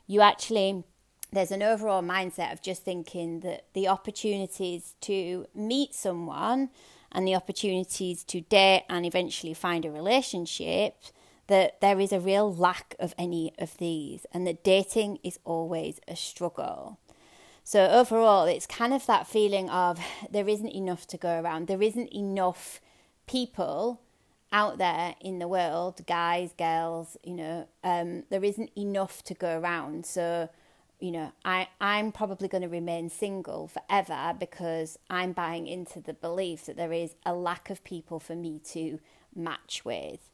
You 0.06 0.20
actually 0.20 0.84
there's 1.32 1.52
an 1.52 1.62
overall 1.62 2.02
mindset 2.02 2.52
of 2.52 2.60
just 2.60 2.82
thinking 2.82 3.38
that 3.40 3.66
the 3.72 3.86
opportunities 3.86 4.96
to 5.02 5.46
meet 5.54 5.94
someone 5.94 6.70
and 7.12 7.26
the 7.26 7.36
opportunities 7.36 8.24
to 8.24 8.40
date 8.40 8.84
and 8.90 9.06
eventually 9.06 9.54
find 9.54 9.84
a 9.84 9.92
relationship 9.92 10.96
that 11.46 11.80
there 11.80 12.00
is 12.00 12.12
a 12.12 12.18
real 12.18 12.52
lack 12.52 12.96
of 12.98 13.14
any 13.16 13.52
of 13.58 13.78
these 13.78 14.26
and 14.34 14.44
that 14.44 14.64
dating 14.64 15.20
is 15.22 15.38
always 15.44 16.00
a 16.08 16.16
struggle. 16.16 16.98
So 17.62 17.86
overall 17.88 18.46
it's 18.46 18.66
kind 18.66 18.92
of 18.92 19.06
that 19.06 19.28
feeling 19.28 19.70
of 19.70 20.00
there 20.30 20.48
isn't 20.48 20.74
enough 20.74 21.06
to 21.08 21.16
go 21.16 21.40
around. 21.40 21.68
There 21.68 21.82
isn't 21.82 22.12
enough 22.12 22.80
people 23.26 24.00
out 24.52 24.78
there 24.78 25.14
in 25.20 25.38
the 25.38 25.46
world, 25.46 26.04
guys, 26.06 26.52
girls, 26.56 27.16
you 27.22 27.34
know, 27.34 27.68
um, 27.84 28.24
there 28.30 28.42
isn't 28.42 28.70
enough 28.76 29.22
to 29.24 29.34
go 29.34 29.58
around. 29.58 30.06
So 30.06 30.48
you 31.00 31.10
know, 31.10 31.32
I, 31.44 31.68
I'm 31.80 32.12
probably 32.12 32.46
going 32.46 32.62
to 32.62 32.68
remain 32.68 33.08
single 33.08 33.68
forever 33.68 34.34
because 34.38 34.98
I'm 35.08 35.32
buying 35.32 35.66
into 35.66 36.00
the 36.00 36.12
belief 36.12 36.66
that 36.66 36.76
there 36.76 36.92
is 36.92 37.14
a 37.24 37.34
lack 37.34 37.70
of 37.70 37.82
people 37.84 38.20
for 38.20 38.36
me 38.36 38.60
to 38.72 39.00
match 39.34 39.82
with. 39.84 40.30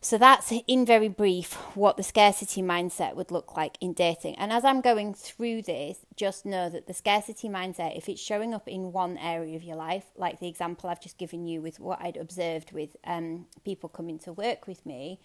So 0.00 0.16
that's 0.16 0.52
in 0.68 0.86
very 0.86 1.08
brief 1.08 1.54
what 1.74 1.96
the 1.96 2.04
scarcity 2.04 2.62
mindset 2.62 3.16
would 3.16 3.32
look 3.32 3.56
like 3.56 3.76
in 3.80 3.94
dating. 3.94 4.36
And 4.36 4.52
as 4.52 4.64
I'm 4.64 4.80
going 4.80 5.12
through 5.12 5.62
this, 5.62 5.98
just 6.14 6.46
know 6.46 6.70
that 6.70 6.86
the 6.86 6.94
scarcity 6.94 7.48
mindset, 7.48 7.98
if 7.98 8.08
it's 8.08 8.20
showing 8.20 8.54
up 8.54 8.68
in 8.68 8.92
one 8.92 9.18
area 9.18 9.56
of 9.56 9.64
your 9.64 9.74
life, 9.74 10.04
like 10.16 10.38
the 10.38 10.46
example 10.46 10.88
I've 10.88 11.00
just 11.00 11.18
given 11.18 11.48
you 11.48 11.60
with 11.60 11.80
what 11.80 12.00
I'd 12.00 12.16
observed 12.16 12.70
with 12.70 12.96
um, 13.04 13.46
people 13.64 13.88
coming 13.88 14.20
to 14.20 14.32
work 14.32 14.68
with 14.68 14.86
me, 14.86 15.18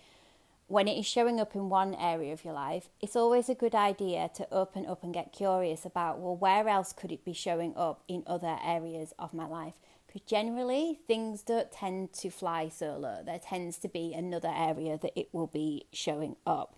when 0.66 0.88
it 0.88 0.98
is 0.98 1.06
showing 1.06 1.40
up 1.40 1.54
in 1.54 1.70
one 1.70 1.94
area 1.94 2.34
of 2.34 2.44
your 2.44 2.56
life, 2.56 2.90
it's 3.00 3.16
always 3.16 3.50
a 3.50 3.56
good 3.56 3.76
idea 3.76 4.32
to 4.34 4.48
open 4.52 4.88
up 4.88 5.04
and 5.04 5.14
get 5.14 5.32
curious 5.32 5.86
about, 5.86 6.18
well, 6.18 6.36
where 6.36 6.68
else 6.68 6.94
could 6.94 7.12
it 7.12 7.24
be 7.24 7.34
showing 7.34 7.76
up 7.78 8.02
in 8.08 8.24
other 8.26 8.58
areas 8.64 9.14
of 9.20 9.36
my 9.36 9.46
life? 9.46 9.76
Because 10.14 10.28
generally, 10.28 11.00
things 11.08 11.42
don't 11.42 11.72
tend 11.72 12.14
to 12.14 12.30
fly 12.30 12.70
solo. 12.70 13.24
There 13.26 13.40
tends 13.40 13.80
to 13.80 13.88
be 13.88 14.14
another 14.14 14.52
area 14.56 15.00
that 15.02 15.20
it 15.20 15.30
will 15.32 15.48
be 15.48 15.88
showing 15.92 16.36
up. 16.46 16.76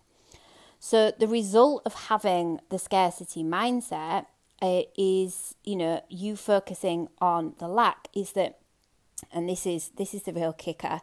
So, 0.78 1.12
the 1.18 1.28
result 1.28 1.82
of 1.84 1.94
having 2.08 2.60
the 2.70 2.78
scarcity 2.78 3.44
mindset 3.44 4.26
uh, 4.62 4.82
is, 4.96 5.54
you 5.64 5.76
know, 5.76 6.02
you 6.08 6.36
focusing 6.36 7.08
on 7.20 7.54
the 7.58 7.68
lack 7.68 8.08
is 8.14 8.32
that, 8.32 8.58
and 9.32 9.48
this 9.48 9.66
is 9.66 9.90
this 9.96 10.14
is 10.14 10.22
the 10.22 10.32
real 10.32 10.52
kicker 10.52 11.00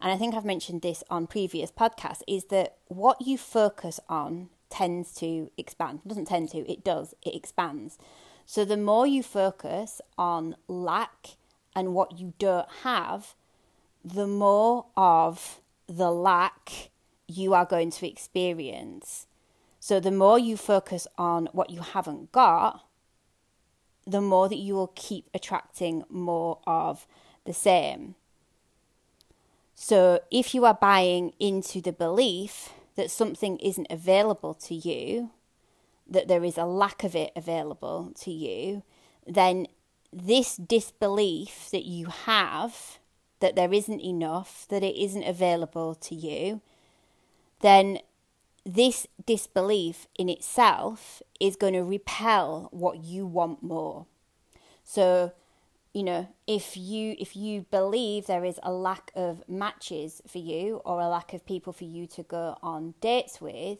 and 0.00 0.12
I 0.12 0.16
think 0.16 0.34
I've 0.34 0.44
mentioned 0.44 0.82
this 0.82 1.02
on 1.08 1.26
previous 1.26 1.70
podcasts, 1.70 2.22
is 2.26 2.46
that 2.46 2.76
what 2.88 3.20
you 3.22 3.38
focus 3.38 3.98
on 4.08 4.50
tends 4.68 5.14
to 5.16 5.50
expand. 5.56 6.00
It 6.04 6.08
doesn't 6.08 6.26
tend 6.26 6.50
to, 6.50 6.70
it 6.70 6.84
does, 6.84 7.14
it 7.22 7.34
expands. 7.34 7.98
So 8.44 8.64
the 8.64 8.76
more 8.76 9.06
you 9.06 9.22
focus 9.22 10.00
on 10.18 10.56
lack 10.68 11.36
and 11.76 11.94
what 11.94 12.18
you 12.18 12.32
don't 12.38 12.68
have, 12.82 13.34
the 14.02 14.26
more 14.26 14.86
of 14.96 15.60
the 15.86 16.10
lack 16.10 16.90
you 17.28 17.54
are 17.54 17.66
going 17.66 17.90
to 17.90 18.08
experience. 18.08 19.26
So 19.78 20.00
the 20.00 20.10
more 20.10 20.38
you 20.38 20.56
focus 20.56 21.06
on 21.18 21.48
what 21.52 21.70
you 21.70 21.80
haven't 21.80 22.32
got, 22.32 22.84
the 24.06 24.20
more 24.20 24.48
that 24.48 24.58
you 24.58 24.74
will 24.74 24.92
keep 24.94 25.28
attracting 25.34 26.04
more 26.08 26.58
of 26.66 27.06
the 27.44 27.52
same. 27.52 28.14
So 29.74 30.20
if 30.30 30.54
you 30.54 30.64
are 30.64 30.74
buying 30.74 31.34
into 31.38 31.82
the 31.82 31.92
belief 31.92 32.70
that 32.94 33.10
something 33.10 33.58
isn't 33.58 33.88
available 33.90 34.54
to 34.54 34.74
you, 34.74 35.30
that 36.08 36.28
there 36.28 36.44
is 36.44 36.56
a 36.56 36.64
lack 36.64 37.04
of 37.04 37.14
it 37.14 37.32
available 37.36 38.12
to 38.20 38.30
you, 38.30 38.82
then 39.26 39.66
this 40.16 40.56
disbelief 40.56 41.68
that 41.70 41.84
you 41.84 42.06
have 42.06 42.98
that 43.40 43.54
there 43.54 43.72
isn't 43.72 44.00
enough, 44.00 44.66
that 44.70 44.82
it 44.82 44.96
isn't 44.96 45.24
available 45.24 45.94
to 45.94 46.14
you, 46.14 46.62
then 47.60 47.98
this 48.64 49.06
disbelief 49.26 50.06
in 50.18 50.28
itself 50.28 51.22
is 51.38 51.54
going 51.54 51.74
to 51.74 51.84
repel 51.84 52.68
what 52.72 53.04
you 53.04 53.26
want 53.26 53.62
more. 53.62 54.06
So 54.82 55.32
you 55.92 56.02
know 56.02 56.28
if 56.46 56.76
you 56.76 57.16
if 57.18 57.34
you 57.34 57.64
believe 57.70 58.26
there 58.26 58.44
is 58.44 58.60
a 58.62 58.70
lack 58.70 59.10
of 59.14 59.42
matches 59.48 60.20
for 60.26 60.36
you 60.36 60.82
or 60.84 61.00
a 61.00 61.08
lack 61.08 61.32
of 61.32 61.46
people 61.46 61.72
for 61.72 61.84
you 61.84 62.06
to 62.06 62.22
go 62.22 62.58
on 62.62 62.92
dates 63.00 63.40
with 63.40 63.78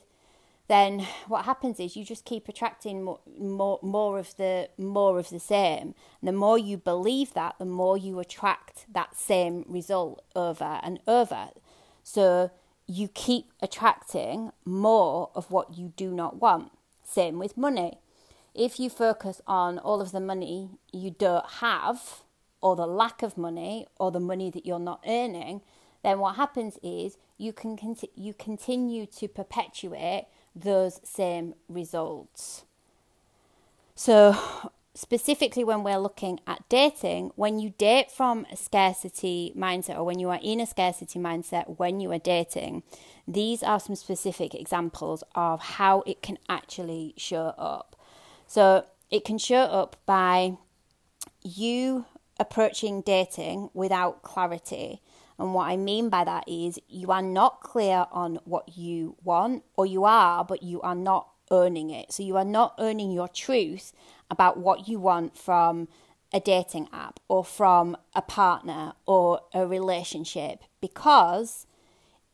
then 0.68 1.06
what 1.28 1.44
happens 1.44 1.78
is 1.78 1.96
you 1.96 2.04
just 2.04 2.25
keep 2.25 2.49
attracting 2.49 3.02
more, 3.02 3.20
more, 3.38 3.78
more 3.82 4.18
of 4.18 4.37
the 4.37 4.68
more 4.76 5.18
of 5.18 5.30
the 5.30 5.40
same. 5.40 5.94
And 6.20 6.28
the 6.28 6.32
more 6.32 6.58
you 6.58 6.76
believe 6.76 7.35
that, 7.35 7.56
the 7.58 7.64
more 7.64 7.96
you 7.96 8.18
attract 8.18 8.87
that 8.92 9.16
same 9.16 9.64
result 9.68 10.25
over 10.35 10.80
and 10.82 11.00
over. 11.06 11.50
So 12.02 12.50
you 12.87 13.08
keep 13.08 13.52
attracting 13.61 14.52
more 14.64 15.30
of 15.35 15.50
what 15.50 15.76
you 15.76 15.92
do 15.96 16.11
not 16.11 16.40
want. 16.40 16.73
Same 17.04 17.38
with 17.38 17.56
money 17.56 17.99
if 18.56 18.80
you 18.80 18.88
focus 18.88 19.42
on 19.46 19.78
all 19.78 20.00
of 20.00 20.12
the 20.12 20.20
money 20.20 20.70
you 20.92 21.11
don't 21.11 21.46
have, 21.61 22.23
or 22.62 22.75
the 22.75 22.87
lack 22.87 23.23
of 23.23 23.37
money, 23.37 23.87
or 24.00 24.11
the 24.11 24.20
money 24.20 24.50
that 24.50 24.64
you're 24.64 24.78
not 24.78 25.04
earning, 25.06 25.61
then 26.02 26.18
what 26.18 26.37
happens 26.37 26.78
is 26.82 27.18
you 27.37 27.52
can 27.52 27.76
conti- 27.76 28.11
you 28.14 28.32
continue 28.32 29.04
to 29.04 29.28
perpetuate 29.28 30.26
those 30.57 31.01
same 31.05 31.55
results. 31.69 32.65
So, 33.95 34.37
specifically 34.95 35.63
when 35.63 35.83
we're 35.83 35.99
looking 35.99 36.41
at 36.47 36.67
dating, 36.69 37.31
when 37.37 37.59
you 37.59 37.71
date 37.77 38.11
from 38.11 38.47
a 38.51 38.57
scarcity 38.57 39.53
mindset 39.57 39.97
or 39.97 40.05
when 40.05 40.19
you 40.19 40.31
are 40.31 40.41
in 40.43 40.59
a 40.59 40.67
scarcity 40.67 41.19
mindset 41.19 41.79
when 41.79 42.01
you 42.01 42.11
are 42.13 42.19
dating, 42.19 42.83
these 43.29 43.63
are 43.63 43.79
some 43.79 43.95
specific 43.95 44.55
examples 44.55 45.23
of 45.35 45.61
how 45.61 46.03
it 46.07 46.23
can 46.23 46.39
actually 46.49 47.13
show 47.17 47.55
up. 47.59 47.95
So 48.47 48.87
it 49.11 49.25
can 49.25 49.39
show 49.39 49.63
up 49.63 49.97
by 50.07 50.57
you 51.43 52.07
approaching 52.39 53.03
dating 53.03 53.71
without 53.75 54.23
clarity. 54.23 55.01
And 55.38 55.52
what 55.55 55.69
I 55.69 55.76
mean 55.76 56.09
by 56.09 56.25
that 56.25 56.45
is 56.49 56.78
you 56.88 57.11
are 57.11 57.23
not 57.23 57.61
clear 57.61 58.07
on 58.11 58.38
what 58.45 58.76
you 58.76 59.16
want, 59.23 59.64
or 59.76 59.87
you 59.87 60.05
are, 60.05 60.45
but 60.45 60.62
you 60.62 60.81
are 60.81 60.95
not 60.95 61.28
earning 61.50 61.90
it. 61.90 62.12
So 62.12 62.23
you 62.23 62.37
are 62.37 62.45
not 62.45 62.75
earning 62.78 63.12
your 63.12 63.28
truth 63.28 63.93
about 64.31 64.59
what 64.59 64.88
you 64.88 64.99
want 64.99 65.37
from 65.37 65.88
a 66.33 66.40
dating 66.40 66.88
app 66.93 67.21
or 67.28 67.45
from 67.45 67.97
a 68.14 68.23
partner 68.23 68.95
or 69.07 69.40
a 69.55 69.66
relationship 69.66 70.64
because 70.81 71.66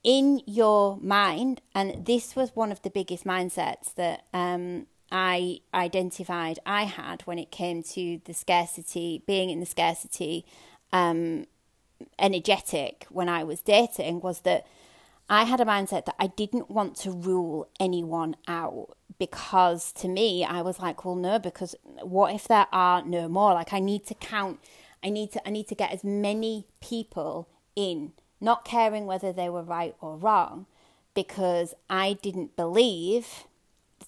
in 0.03 0.41
your 0.47 0.97
mind, 0.97 1.61
and 1.75 2.05
this 2.07 2.35
was 2.35 2.57
one 2.57 2.73
of 2.73 2.83
the 2.83 2.91
biggest 2.91 3.25
mindsets 3.25 3.95
that 3.95 4.25
um, 4.33 4.87
I 5.13 5.61
identified 5.73 6.59
I 6.67 6.85
had 6.85 7.23
when 7.23 7.39
it 7.39 7.53
came 7.53 7.83
to 7.85 8.21
the 8.25 8.35
scarcity, 8.35 9.23
being 9.27 9.51
in 9.51 9.61
the 9.61 9.67
scarcity 9.67 10.45
um, 10.93 11.47
energetic 12.19 13.07
when 13.11 13.29
I 13.29 13.45
was 13.45 13.61
dating, 13.61 14.21
was 14.21 14.41
that 14.41 14.67
I 15.29 15.45
had 15.45 15.61
a 15.61 15.65
mindset 15.65 16.05
that 16.07 16.17
I 16.19 16.27
didn't 16.27 16.71
want 16.71 16.97
to 16.97 17.11
rule 17.11 17.69
anyone 17.81 18.37
out 18.47 18.97
because 19.19 19.93
to 19.93 20.09
me, 20.09 20.45
I 20.45 20.63
was 20.63 20.81
like, 20.81 21.05
well, 21.05 21.15
no, 21.15 21.39
because 21.39 21.77
what 22.03 22.35
if 22.35 22.49
there 22.49 22.67
are 22.73 23.05
no 23.05 23.29
more? 23.29 23.55
Like, 23.55 23.73
I 23.73 23.79
need 23.79 24.07
to 24.07 24.15
count, 24.15 24.59
I 25.03 25.11
need 25.11 25.33
to, 25.33 25.47
I 25.47 25.51
need 25.51 25.69
to 25.69 25.75
get 25.75 25.93
as 25.93 26.03
many 26.03 26.67
people 26.81 27.49
in, 27.77 28.13
not 28.41 28.65
caring 28.65 29.07
whether 29.07 29.33
they 29.33 29.49
were 29.49 29.63
right 29.63 29.95
or 30.01 30.17
wrong, 30.17 30.67
because 31.15 31.75
I 31.89 32.15
didn't 32.15 32.57
believe 32.57 33.45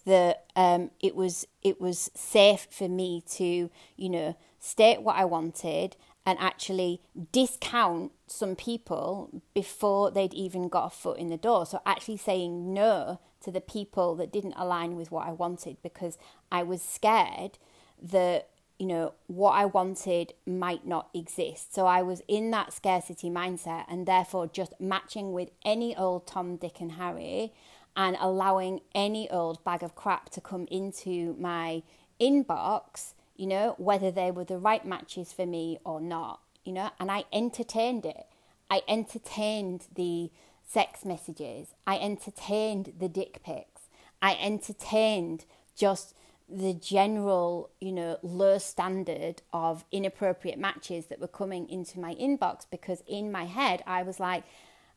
that 0.04 0.44
um, 0.56 0.90
it 1.00 1.14
was 1.14 1.46
it 1.62 1.80
was 1.80 2.10
safe 2.14 2.66
for 2.70 2.88
me 2.88 3.22
to 3.30 3.70
you 3.96 4.08
know 4.08 4.36
state 4.60 5.02
what 5.02 5.16
I 5.16 5.24
wanted 5.24 5.96
and 6.26 6.38
actually 6.38 7.02
discount 7.32 8.12
some 8.26 8.56
people 8.56 9.42
before 9.52 10.10
they'd 10.10 10.32
even 10.34 10.68
got 10.68 10.86
a 10.86 10.96
foot 10.96 11.18
in 11.18 11.28
the 11.28 11.36
door. 11.36 11.66
So 11.66 11.80
actually 11.84 12.16
saying 12.16 12.72
no 12.72 13.20
to 13.42 13.50
the 13.50 13.60
people 13.60 14.14
that 14.16 14.32
didn't 14.32 14.54
align 14.56 14.96
with 14.96 15.10
what 15.10 15.26
I 15.26 15.32
wanted 15.32 15.76
because 15.82 16.16
I 16.50 16.62
was 16.62 16.80
scared 16.80 17.58
that 18.02 18.48
you 18.78 18.86
know 18.86 19.14
what 19.28 19.52
I 19.52 19.66
wanted 19.66 20.32
might 20.46 20.86
not 20.86 21.08
exist. 21.14 21.74
So 21.74 21.86
I 21.86 22.02
was 22.02 22.22
in 22.26 22.50
that 22.50 22.72
scarcity 22.72 23.30
mindset 23.30 23.84
and 23.88 24.06
therefore 24.06 24.46
just 24.46 24.74
matching 24.80 25.32
with 25.32 25.50
any 25.64 25.96
old 25.96 26.26
Tom, 26.26 26.56
Dick 26.56 26.80
and 26.80 26.92
Harry 26.92 27.52
and 27.96 28.16
allowing 28.18 28.80
any 28.94 29.30
old 29.30 29.62
bag 29.62 29.82
of 29.82 29.94
crap 29.94 30.30
to 30.30 30.40
come 30.40 30.66
into 30.70 31.36
my 31.38 31.82
inbox, 32.20 33.14
you 33.36 33.46
know, 33.46 33.74
whether 33.78 34.10
they 34.10 34.30
were 34.30 34.44
the 34.44 34.58
right 34.58 34.84
matches 34.84 35.32
for 35.32 35.46
me 35.46 35.78
or 35.84 36.00
not, 36.00 36.40
you 36.64 36.72
know, 36.72 36.90
and 36.98 37.10
I 37.10 37.24
entertained 37.32 38.06
it. 38.06 38.26
I 38.70 38.82
entertained 38.88 39.86
the 39.94 40.30
sex 40.66 41.04
messages. 41.04 41.74
I 41.86 41.98
entertained 41.98 42.94
the 42.98 43.08
dick 43.08 43.42
pics. 43.44 43.82
I 44.22 44.36
entertained 44.40 45.44
just 45.76 46.14
the 46.48 46.74
general, 46.74 47.70
you 47.80 47.92
know, 47.92 48.18
low 48.22 48.58
standard 48.58 49.42
of 49.52 49.84
inappropriate 49.90 50.58
matches 50.58 51.06
that 51.06 51.20
were 51.20 51.28
coming 51.28 51.68
into 51.68 51.98
my 51.98 52.14
inbox 52.14 52.66
because 52.70 53.02
in 53.06 53.32
my 53.32 53.44
head 53.44 53.82
I 53.86 54.02
was 54.02 54.20
like, 54.20 54.44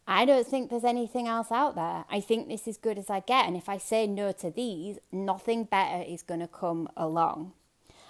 I 0.07 0.23
don't 0.23 0.47
think 0.47 0.69
there's 0.69 0.85
anything 0.85 1.27
else 1.27 1.51
out 1.51 1.75
there. 1.75 2.05
I 2.09 2.21
think 2.21 2.47
this 2.47 2.67
is 2.67 2.77
good 2.77 2.97
as 2.97 3.09
I 3.09 3.19
get. 3.19 3.45
And 3.45 3.57
if 3.57 3.67
I 3.67 3.77
say 3.77 4.07
no 4.07 4.31
to 4.33 4.49
these, 4.49 4.99
nothing 5.11 5.65
better 5.65 6.01
is 6.01 6.23
going 6.23 6.39
to 6.39 6.47
come 6.47 6.87
along. 6.95 7.51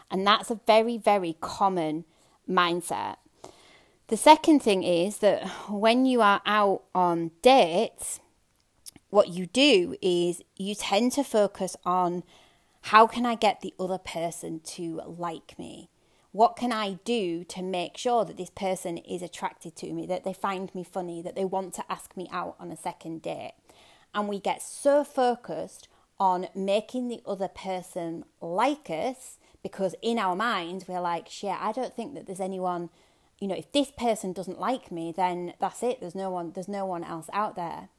And 0.09 0.25
that's 0.25 0.49
a 0.49 0.59
very, 0.65 0.97
very 0.97 1.37
common 1.41 2.05
mindset. 2.49 3.17
The 4.07 4.17
second 4.17 4.61
thing 4.61 4.83
is 4.83 5.17
that 5.17 5.47
when 5.69 6.05
you 6.05 6.21
are 6.21 6.41
out 6.45 6.83
on 6.95 7.31
dates, 7.41 8.21
what 9.09 9.29
you 9.29 9.47
do 9.47 9.95
is 10.01 10.41
you 10.55 10.75
tend 10.75 11.11
to 11.13 11.23
focus 11.23 11.75
on 11.85 12.23
how 12.83 13.05
can 13.05 13.25
I 13.25 13.35
get 13.35 13.59
the 13.59 13.73
other 13.77 13.97
person 13.97 14.61
to 14.61 15.01
like 15.05 15.59
me? 15.59 15.89
What 16.31 16.55
can 16.55 16.71
I 16.71 16.99
do 17.03 17.43
to 17.45 17.61
make 17.61 17.97
sure 17.97 18.23
that 18.23 18.37
this 18.37 18.49
person 18.49 18.97
is 18.97 19.21
attracted 19.21 19.75
to 19.77 19.91
me, 19.91 20.05
that 20.05 20.23
they 20.23 20.33
find 20.33 20.73
me 20.75 20.83
funny, 20.83 21.21
that 21.21 21.35
they 21.35 21.45
want 21.45 21.73
to 21.75 21.91
ask 21.91 22.15
me 22.15 22.29
out 22.31 22.55
on 22.59 22.71
a 22.71 22.77
second 22.77 23.21
date? 23.21 23.55
And 24.13 24.27
we 24.27 24.39
get 24.39 24.61
so 24.61 25.03
focused 25.03 25.87
on 26.19 26.47
making 26.55 27.07
the 27.07 27.21
other 27.25 27.47
person 27.47 28.23
like 28.39 28.89
us 28.89 29.36
because 29.63 29.95
in 30.01 30.19
our 30.19 30.35
minds 30.35 30.87
we're 30.87 31.01
like, 31.01 31.27
shit, 31.29 31.55
I 31.59 31.71
don't 31.71 31.95
think 31.95 32.13
that 32.13 32.25
there's 32.25 32.39
anyone, 32.39 32.89
you 33.39 33.47
know, 33.47 33.55
if 33.55 33.71
this 33.71 33.91
person 33.91 34.33
doesn't 34.33 34.59
like 34.59 34.91
me, 34.91 35.11
then 35.15 35.53
that's 35.59 35.83
it. 35.83 35.99
There's 35.99 36.15
no 36.15 36.29
one, 36.29 36.51
there's 36.53 36.67
no 36.67 36.85
one 36.85 37.03
else 37.03 37.29
out 37.33 37.55
there. 37.55 37.89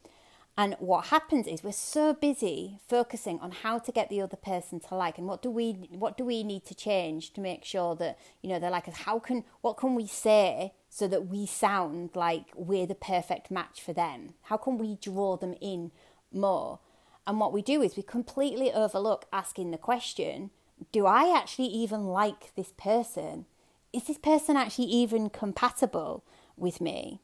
And 0.59 0.75
what 0.81 1.07
happens 1.07 1.47
is 1.47 1.63
we're 1.63 1.71
so 1.71 2.13
busy 2.13 2.81
focusing 2.89 3.39
on 3.39 3.53
how 3.53 3.79
to 3.79 3.93
get 3.93 4.09
the 4.11 4.21
other 4.21 4.37
person 4.37 4.81
to 4.81 4.97
like, 4.97 5.17
and 5.17 5.29
what 5.29 5.41
do 5.41 5.53
we 5.53 5.89
what 5.91 6.19
do 6.19 6.25
we 6.25 6.43
need 6.43 6.65
to 6.65 6.75
change 6.75 7.33
to 7.35 7.41
make 7.41 7.65
sure 7.65 7.95
that 7.95 8.19
you 8.43 8.49
know 8.49 8.59
they're 8.59 8.69
like 8.69 8.89
us? 8.89 8.97
How 8.97 9.21
can 9.21 9.45
what 9.61 9.77
can 9.77 9.95
we 9.95 10.09
say 10.09 10.73
so 10.91 11.07
that 11.07 11.29
we 11.29 11.47
sound 11.47 12.11
like 12.17 12.47
we're 12.57 12.89
the 12.89 12.97
perfect 12.97 13.53
match 13.53 13.81
for 13.81 13.93
them? 13.93 14.35
How 14.43 14.57
can 14.57 14.79
we 14.79 14.97
draw 14.97 15.37
them 15.37 15.55
in 15.61 15.93
more? 16.33 16.81
And 17.25 17.39
what 17.39 17.53
we 17.53 17.63
do 17.63 17.81
is 17.81 17.97
we 17.97 18.03
completely 18.03 18.73
overlook 18.73 19.27
asking 19.33 19.71
the 19.71 19.79
question: 19.79 20.51
Do 20.93 21.07
I 21.07 21.37
actually 21.37 21.69
even 21.69 22.07
like 22.07 22.55
this 22.55 22.73
person? 22.77 23.47
Is 23.93 24.05
this 24.05 24.19
person 24.19 24.57
actually 24.57 24.87
even 24.87 25.31
compatible 25.31 26.25
with 26.57 26.81
me? 26.81 27.21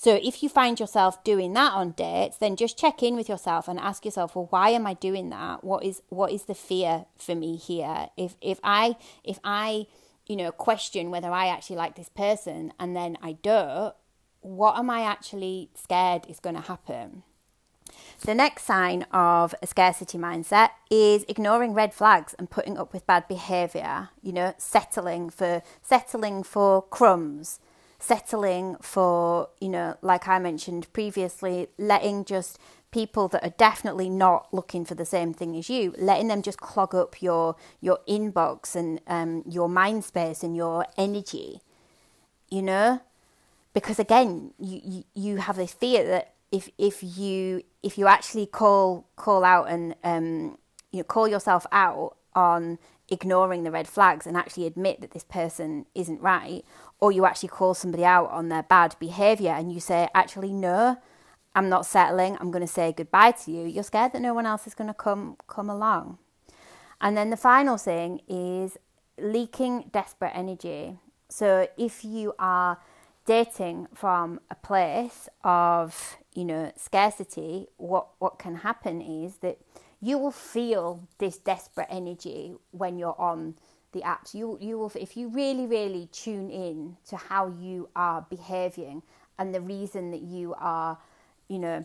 So 0.00 0.14
if 0.22 0.44
you 0.44 0.48
find 0.48 0.78
yourself 0.78 1.24
doing 1.24 1.54
that 1.54 1.72
on 1.72 1.90
dates, 1.90 2.36
then 2.36 2.54
just 2.54 2.78
check 2.78 3.02
in 3.02 3.16
with 3.16 3.28
yourself 3.28 3.66
and 3.66 3.80
ask 3.80 4.04
yourself, 4.04 4.36
well, 4.36 4.46
why 4.50 4.70
am 4.70 4.86
I 4.86 4.94
doing 4.94 5.30
that? 5.30 5.64
What 5.64 5.82
is 5.84 6.02
what 6.08 6.30
is 6.30 6.44
the 6.44 6.54
fear 6.54 7.06
for 7.16 7.34
me 7.34 7.56
here? 7.56 8.08
If 8.16 8.36
if 8.40 8.60
I 8.62 8.94
if 9.24 9.40
I 9.42 9.86
you 10.28 10.36
know 10.36 10.52
question 10.52 11.10
whether 11.10 11.32
I 11.32 11.48
actually 11.48 11.76
like 11.76 11.96
this 11.96 12.08
person 12.08 12.72
and 12.78 12.94
then 12.94 13.18
I 13.20 13.32
don't, 13.42 13.92
what 14.40 14.78
am 14.78 14.88
I 14.88 15.00
actually 15.02 15.70
scared 15.74 16.26
is 16.28 16.38
going 16.38 16.54
to 16.54 16.62
happen? 16.62 17.24
The 18.20 18.34
next 18.34 18.64
sign 18.64 19.04
of 19.12 19.54
a 19.62 19.66
scarcity 19.66 20.18
mindset 20.18 20.70
is 20.90 21.24
ignoring 21.28 21.72
red 21.72 21.94
flags 21.94 22.34
and 22.38 22.50
putting 22.50 22.76
up 22.76 22.92
with 22.92 23.06
bad 23.06 23.28
behavior, 23.28 24.10
you 24.22 24.32
know, 24.32 24.54
settling 24.58 25.30
for 25.30 25.62
settling 25.82 26.42
for 26.42 26.82
crumbs, 26.82 27.60
settling 27.98 28.76
for, 28.80 29.50
you 29.60 29.68
know, 29.68 29.96
like 30.02 30.26
I 30.26 30.38
mentioned 30.38 30.92
previously, 30.92 31.68
letting 31.78 32.24
just 32.24 32.58
people 32.90 33.28
that 33.28 33.44
are 33.44 33.54
definitely 33.56 34.08
not 34.08 34.48
looking 34.52 34.84
for 34.84 34.94
the 34.94 35.04
same 35.04 35.32
thing 35.34 35.56
as 35.56 35.68
you, 35.68 35.94
letting 35.98 36.28
them 36.28 36.42
just 36.42 36.58
clog 36.58 36.94
up 36.94 37.22
your 37.22 37.54
your 37.80 37.98
inbox 38.08 38.74
and 38.74 39.00
um, 39.06 39.44
your 39.48 39.68
mind 39.68 40.04
space 40.04 40.42
and 40.42 40.56
your 40.56 40.86
energy, 40.96 41.60
you 42.48 42.62
know, 42.62 43.00
because 43.74 43.98
again, 43.98 44.52
you, 44.58 44.80
you 44.84 45.04
you 45.14 45.36
have 45.36 45.56
this 45.56 45.72
fear 45.72 46.04
that 46.06 46.34
if 46.50 46.70
if 46.78 47.02
you 47.02 47.62
if 47.82 47.98
you 47.98 48.06
actually 48.06 48.46
call 48.46 49.08
call 49.16 49.44
out 49.44 49.68
and 49.68 49.94
um, 50.04 50.58
you 50.90 50.98
know, 50.98 51.04
call 51.04 51.28
yourself 51.28 51.66
out 51.72 52.16
on 52.34 52.78
ignoring 53.08 53.64
the 53.64 53.70
red 53.70 53.88
flags 53.88 54.26
and 54.26 54.36
actually 54.36 54.66
admit 54.66 55.00
that 55.00 55.12
this 55.12 55.24
person 55.24 55.86
isn't 55.94 56.20
right, 56.20 56.64
or 57.00 57.10
you 57.12 57.24
actually 57.24 57.48
call 57.48 57.74
somebody 57.74 58.04
out 58.04 58.30
on 58.30 58.48
their 58.48 58.62
bad 58.62 58.94
behavior 58.98 59.50
and 59.50 59.72
you 59.72 59.80
say, 59.80 60.08
actually, 60.14 60.52
no, 60.52 60.98
I'm 61.54 61.68
not 61.68 61.86
settling, 61.86 62.36
I'm 62.40 62.50
going 62.50 62.66
to 62.66 62.72
say 62.72 62.92
goodbye 62.92 63.32
to 63.32 63.50
you, 63.50 63.66
you're 63.66 63.82
scared 63.82 64.12
that 64.12 64.22
no 64.22 64.34
one 64.34 64.46
else 64.46 64.66
is 64.66 64.74
going 64.74 64.88
to 64.88 64.94
come, 64.94 65.36
come 65.46 65.70
along. 65.70 66.18
And 67.00 67.16
then 67.16 67.30
the 67.30 67.36
final 67.36 67.78
thing 67.78 68.20
is 68.28 68.76
leaking 69.18 69.90
desperate 69.92 70.32
energy. 70.34 70.98
So 71.28 71.68
if 71.76 72.04
you 72.04 72.34
are 72.38 72.78
dating 73.24 73.88
from 73.94 74.40
a 74.50 74.54
place 74.54 75.28
of, 75.44 76.18
you 76.38 76.44
know, 76.44 76.70
scarcity, 76.76 77.66
what, 77.78 78.06
what 78.20 78.38
can 78.38 78.54
happen 78.54 79.02
is 79.02 79.38
that 79.38 79.58
you 80.00 80.16
will 80.16 80.30
feel 80.30 81.08
this 81.18 81.36
desperate 81.36 81.88
energy 81.90 82.54
when 82.70 82.96
you're 82.96 83.20
on 83.20 83.56
the 83.90 84.02
apps. 84.02 84.34
You 84.34 84.56
you 84.60 84.78
will 84.78 84.92
if 84.94 85.16
you 85.16 85.30
really 85.30 85.66
really 85.66 86.08
tune 86.12 86.48
in 86.48 86.96
to 87.08 87.16
how 87.16 87.48
you 87.48 87.88
are 87.96 88.24
behaving 88.30 89.02
and 89.36 89.52
the 89.52 89.60
reason 89.60 90.12
that 90.12 90.22
you 90.22 90.54
are, 90.58 90.98
you 91.48 91.58
know, 91.58 91.84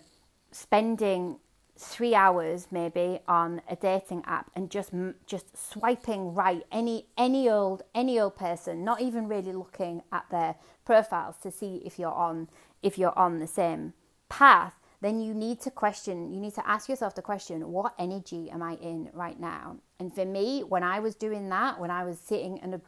spending 0.52 1.38
three 1.76 2.14
hours 2.14 2.68
maybe 2.70 3.22
on 3.28 3.60
a 3.68 3.76
dating 3.76 4.22
app 4.28 4.52
and 4.56 4.70
just 4.70 4.92
just 5.26 5.58
swiping 5.58 6.36
right 6.36 6.62
any 6.72 7.08
any 7.18 7.50
old 7.50 7.82
any 7.96 8.20
old 8.20 8.36
person 8.36 8.84
not 8.84 9.02
even 9.02 9.28
really 9.28 9.52
looking 9.52 10.04
at 10.12 10.26
their 10.30 10.54
profiles 10.86 11.38
to 11.42 11.50
see 11.50 11.82
if 11.84 11.98
you're 11.98 12.14
on 12.14 12.48
if 12.84 13.00
you're 13.00 13.18
on 13.18 13.40
the 13.40 13.48
same 13.48 13.94
path 14.38 14.74
then 15.04 15.20
you 15.20 15.34
need 15.34 15.60
to 15.60 15.70
question, 15.70 16.34
you 16.34 16.40
need 16.40 16.56
to 16.56 16.66
ask 16.66 16.88
yourself 16.88 17.14
the 17.14 17.22
question, 17.22 17.74
what 17.74 17.94
energy 18.00 18.50
am 18.50 18.64
I 18.64 18.76
in 18.76 19.10
right 19.12 19.38
now? 19.38 19.76
And 20.00 20.16
for 20.16 20.24
me, 20.24 20.62
when 20.62 20.82
I 20.82 21.02
was 21.02 21.14
doing 21.14 21.50
that, 21.50 21.78
when 21.78 21.92
I 21.92 22.06
was 22.06 22.20
sitting 22.20 22.58
and 22.62 22.82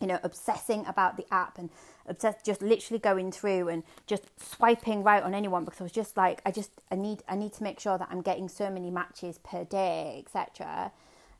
you 0.00 0.06
know, 0.06 0.18
obsessing 0.22 0.86
about 0.86 1.18
the 1.18 1.26
app 1.30 1.58
and 1.58 1.68
obsessed, 2.06 2.46
just 2.46 2.62
literally 2.62 2.98
going 2.98 3.30
through 3.30 3.68
and 3.68 3.82
just 4.06 4.22
swiping 4.40 5.02
right 5.02 5.22
on 5.22 5.34
anyone 5.34 5.64
because 5.66 5.82
I 5.82 5.84
was 5.84 5.92
just 5.92 6.16
like, 6.16 6.40
I 6.46 6.52
just, 6.52 6.70
I 6.90 6.94
need, 6.94 7.22
I 7.28 7.36
need 7.36 7.52
to 7.54 7.62
make 7.62 7.80
sure 7.80 7.98
that 7.98 8.08
I'm 8.10 8.22
getting 8.22 8.48
so 8.48 8.70
many 8.70 8.90
matches 8.90 9.38
per 9.38 9.64
day, 9.64 10.24
etc 10.24 10.90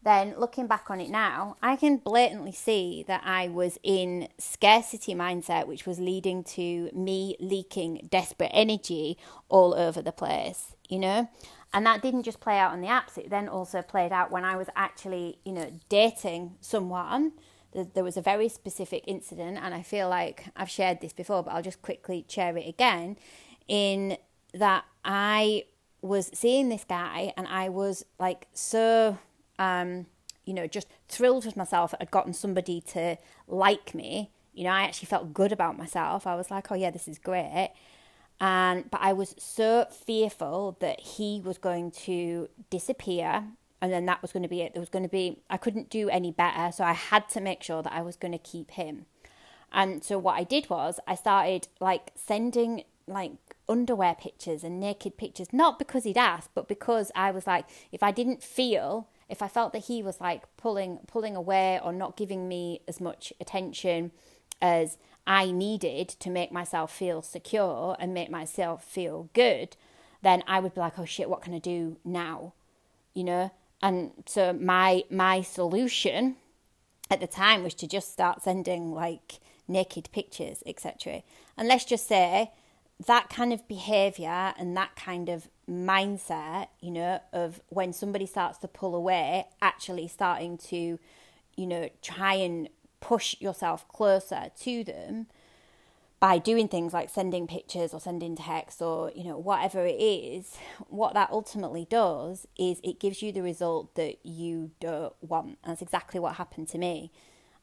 then 0.02 0.34
looking 0.38 0.66
back 0.66 0.90
on 0.90 1.00
it 1.00 1.10
now, 1.10 1.56
I 1.62 1.76
can 1.76 1.96
blatantly 1.96 2.52
see 2.52 3.04
that 3.08 3.22
I 3.24 3.48
was 3.48 3.78
in 3.82 4.28
scarcity 4.38 5.14
mindset, 5.14 5.66
which 5.66 5.86
was 5.86 5.98
leading 5.98 6.44
to 6.44 6.90
me 6.94 7.36
leaking 7.40 8.08
desperate 8.10 8.50
energy 8.54 9.18
all 9.48 9.74
over 9.74 10.00
the 10.00 10.12
place, 10.12 10.76
you 10.88 10.98
know? 10.98 11.28
And 11.72 11.84
that 11.84 12.00
didn't 12.00 12.22
just 12.22 12.40
play 12.40 12.58
out 12.58 12.72
on 12.72 12.80
the 12.80 12.86
apps, 12.86 13.18
it 13.18 13.28
then 13.28 13.48
also 13.48 13.82
played 13.82 14.12
out 14.12 14.30
when 14.30 14.44
I 14.44 14.56
was 14.56 14.68
actually, 14.74 15.38
you 15.44 15.52
know, 15.52 15.70
dating 15.88 16.54
someone. 16.60 17.32
There 17.74 18.04
was 18.04 18.16
a 18.16 18.22
very 18.22 18.48
specific 18.48 19.04
incident, 19.06 19.58
and 19.60 19.74
I 19.74 19.82
feel 19.82 20.08
like 20.08 20.46
I've 20.56 20.70
shared 20.70 21.00
this 21.00 21.12
before, 21.12 21.42
but 21.42 21.52
I'll 21.52 21.62
just 21.62 21.82
quickly 21.82 22.24
share 22.28 22.56
it 22.56 22.66
again. 22.66 23.16
In 23.66 24.16
that 24.54 24.84
I 25.04 25.64
was 26.00 26.30
seeing 26.32 26.70
this 26.70 26.84
guy, 26.84 27.34
and 27.36 27.46
I 27.46 27.68
was 27.68 28.06
like 28.18 28.46
so 28.54 29.18
um, 29.58 30.06
you 30.44 30.54
know, 30.54 30.66
just 30.66 30.88
thrilled 31.08 31.44
with 31.44 31.56
myself 31.56 31.90
that 31.90 32.02
I'd 32.02 32.10
gotten 32.10 32.32
somebody 32.32 32.80
to 32.92 33.16
like 33.46 33.94
me. 33.94 34.30
You 34.54 34.64
know, 34.64 34.70
I 34.70 34.82
actually 34.82 35.06
felt 35.06 35.34
good 35.34 35.52
about 35.52 35.76
myself. 35.76 36.26
I 36.26 36.34
was 36.34 36.50
like, 36.50 36.70
oh 36.72 36.74
yeah, 36.74 36.90
this 36.90 37.06
is 37.06 37.18
great. 37.18 37.72
And 38.40 38.90
but 38.90 39.00
I 39.02 39.12
was 39.12 39.34
so 39.38 39.86
fearful 39.90 40.76
that 40.80 41.00
he 41.00 41.40
was 41.44 41.58
going 41.58 41.90
to 41.92 42.48
disappear 42.70 43.44
and 43.80 43.92
then 43.92 44.06
that 44.06 44.22
was 44.22 44.32
going 44.32 44.42
to 44.42 44.48
be 44.48 44.62
it. 44.62 44.74
There 44.74 44.80
was 44.80 44.88
going 44.88 45.04
to 45.04 45.08
be 45.08 45.38
I 45.48 45.56
couldn't 45.56 45.90
do 45.90 46.08
any 46.08 46.30
better, 46.30 46.72
so 46.72 46.84
I 46.84 46.92
had 46.92 47.28
to 47.30 47.40
make 47.40 47.62
sure 47.62 47.82
that 47.82 47.92
I 47.92 48.02
was 48.02 48.16
going 48.16 48.32
to 48.32 48.38
keep 48.38 48.72
him. 48.72 49.06
And 49.72 50.02
so 50.02 50.18
what 50.18 50.36
I 50.38 50.44
did 50.44 50.70
was 50.70 50.98
I 51.06 51.14
started 51.14 51.68
like 51.80 52.12
sending 52.14 52.84
like 53.06 53.32
underwear 53.68 54.14
pictures 54.14 54.64
and 54.64 54.80
naked 54.80 55.16
pictures, 55.16 55.52
not 55.52 55.78
because 55.78 56.04
he'd 56.04 56.18
asked, 56.18 56.50
but 56.54 56.68
because 56.68 57.12
I 57.14 57.30
was 57.30 57.46
like, 57.46 57.66
if 57.92 58.02
I 58.02 58.10
didn't 58.10 58.42
feel 58.42 59.08
if 59.28 59.42
I 59.42 59.48
felt 59.48 59.72
that 59.72 59.84
he 59.84 60.02
was 60.02 60.20
like 60.20 60.44
pulling 60.56 60.98
pulling 61.06 61.36
away 61.36 61.80
or 61.82 61.92
not 61.92 62.16
giving 62.16 62.48
me 62.48 62.80
as 62.88 63.00
much 63.00 63.32
attention 63.40 64.12
as 64.60 64.98
I 65.26 65.50
needed 65.50 66.08
to 66.08 66.30
make 66.30 66.50
myself 66.50 66.92
feel 66.92 67.20
secure 67.22 67.96
and 67.98 68.14
make 68.14 68.30
myself 68.30 68.82
feel 68.82 69.28
good, 69.34 69.76
then 70.22 70.42
I 70.46 70.60
would 70.60 70.74
be 70.74 70.80
like, 70.80 70.98
oh 70.98 71.04
shit, 71.04 71.28
what 71.28 71.42
can 71.42 71.54
I 71.54 71.58
do 71.58 71.98
now? 72.04 72.54
You 73.12 73.24
know? 73.24 73.50
And 73.82 74.12
so 74.26 74.52
my 74.52 75.04
my 75.10 75.42
solution 75.42 76.36
at 77.10 77.20
the 77.20 77.26
time 77.26 77.62
was 77.62 77.74
to 77.74 77.86
just 77.86 78.12
start 78.12 78.42
sending 78.42 78.92
like 78.92 79.40
naked 79.68 80.08
pictures, 80.12 80.62
etc. 80.66 81.22
And 81.56 81.68
let's 81.68 81.84
just 81.84 82.08
say 82.08 82.50
that 83.06 83.28
kind 83.30 83.52
of 83.52 83.66
behavior 83.68 84.54
and 84.58 84.76
that 84.76 84.96
kind 84.96 85.28
of 85.28 85.48
mindset, 85.70 86.68
you 86.80 86.90
know, 86.90 87.20
of 87.32 87.60
when 87.68 87.92
somebody 87.92 88.26
starts 88.26 88.58
to 88.58 88.68
pull 88.68 88.94
away, 88.94 89.46
actually 89.62 90.08
starting 90.08 90.58
to, 90.58 90.98
you 91.56 91.66
know, 91.66 91.88
try 92.02 92.34
and 92.34 92.68
push 93.00 93.36
yourself 93.40 93.86
closer 93.88 94.50
to 94.58 94.82
them 94.82 95.26
by 96.20 96.36
doing 96.36 96.66
things 96.66 96.92
like 96.92 97.08
sending 97.08 97.46
pictures 97.46 97.94
or 97.94 98.00
sending 98.00 98.34
texts 98.34 98.82
or 98.82 99.12
you 99.14 99.22
know 99.22 99.38
whatever 99.38 99.86
it 99.86 100.00
is 100.00 100.56
what 100.88 101.14
that 101.14 101.30
ultimately 101.30 101.86
does 101.88 102.44
is 102.58 102.80
it 102.82 102.98
gives 102.98 103.22
you 103.22 103.30
the 103.30 103.40
result 103.40 103.94
that 103.94 104.16
you 104.26 104.72
don't 104.80 105.14
want. 105.20 105.58
That's 105.64 105.80
exactly 105.80 106.18
what 106.18 106.34
happened 106.34 106.66
to 106.70 106.78
me 106.78 107.12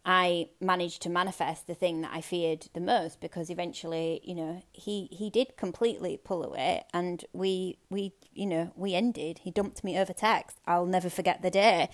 I 0.06 0.50
managed 0.62 1.02
to 1.02 1.10
manifest 1.10 1.66
the 1.66 1.74
thing 1.74 2.02
that 2.02 2.12
I 2.14 2.22
feared 2.22 2.68
the 2.74 2.80
most 2.80 3.20
because 3.20 3.50
eventually, 3.50 4.22
you 4.24 4.36
know, 4.36 4.62
he 4.72 5.10
he 5.12 5.32
did 5.32 5.58
completely 5.58 6.18
pull 6.24 6.44
away 6.44 6.84
and 6.94 7.26
we 7.34 7.80
we 7.90 8.14
you 8.34 8.46
know, 8.46 8.72
we 8.76 8.94
ended. 8.94 9.40
He 9.40 9.50
dumped 9.50 9.84
me 9.84 9.98
over 9.98 10.14
text. 10.14 10.60
I'll 10.68 10.86
never 10.86 11.10
forget 11.10 11.42
the 11.42 11.50
day. 11.50 11.90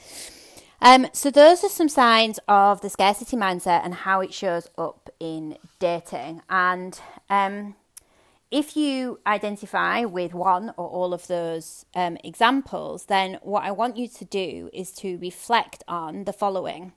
Um, 0.82 1.08
so 1.14 1.30
those 1.30 1.64
are 1.64 1.70
some 1.70 1.88
signs 1.88 2.40
of 2.48 2.82
the 2.82 2.90
scarcity 2.90 3.38
mindset 3.38 3.86
and 3.86 3.94
how 3.94 4.20
it 4.22 4.34
shows 4.34 4.68
up 4.78 5.10
in 5.20 5.58
dating. 5.80 6.42
And 6.50 7.00
um, 7.30 7.76
if 8.50 8.76
you 8.76 9.20
identify 9.28 10.06
with 10.06 10.34
one 10.34 10.74
or 10.78 10.88
all 10.88 11.14
of 11.14 11.28
those 11.28 11.86
um, 11.94 12.18
examples, 12.24 13.06
then 13.06 13.38
what 13.44 13.64
I 13.64 13.72
want 13.72 13.96
you 13.96 14.08
to 14.08 14.26
do 14.26 14.72
is 14.74 14.92
to 14.94 15.18
reflect 15.20 15.84
on 15.88 16.24
the 16.24 16.34
following. 16.34 16.94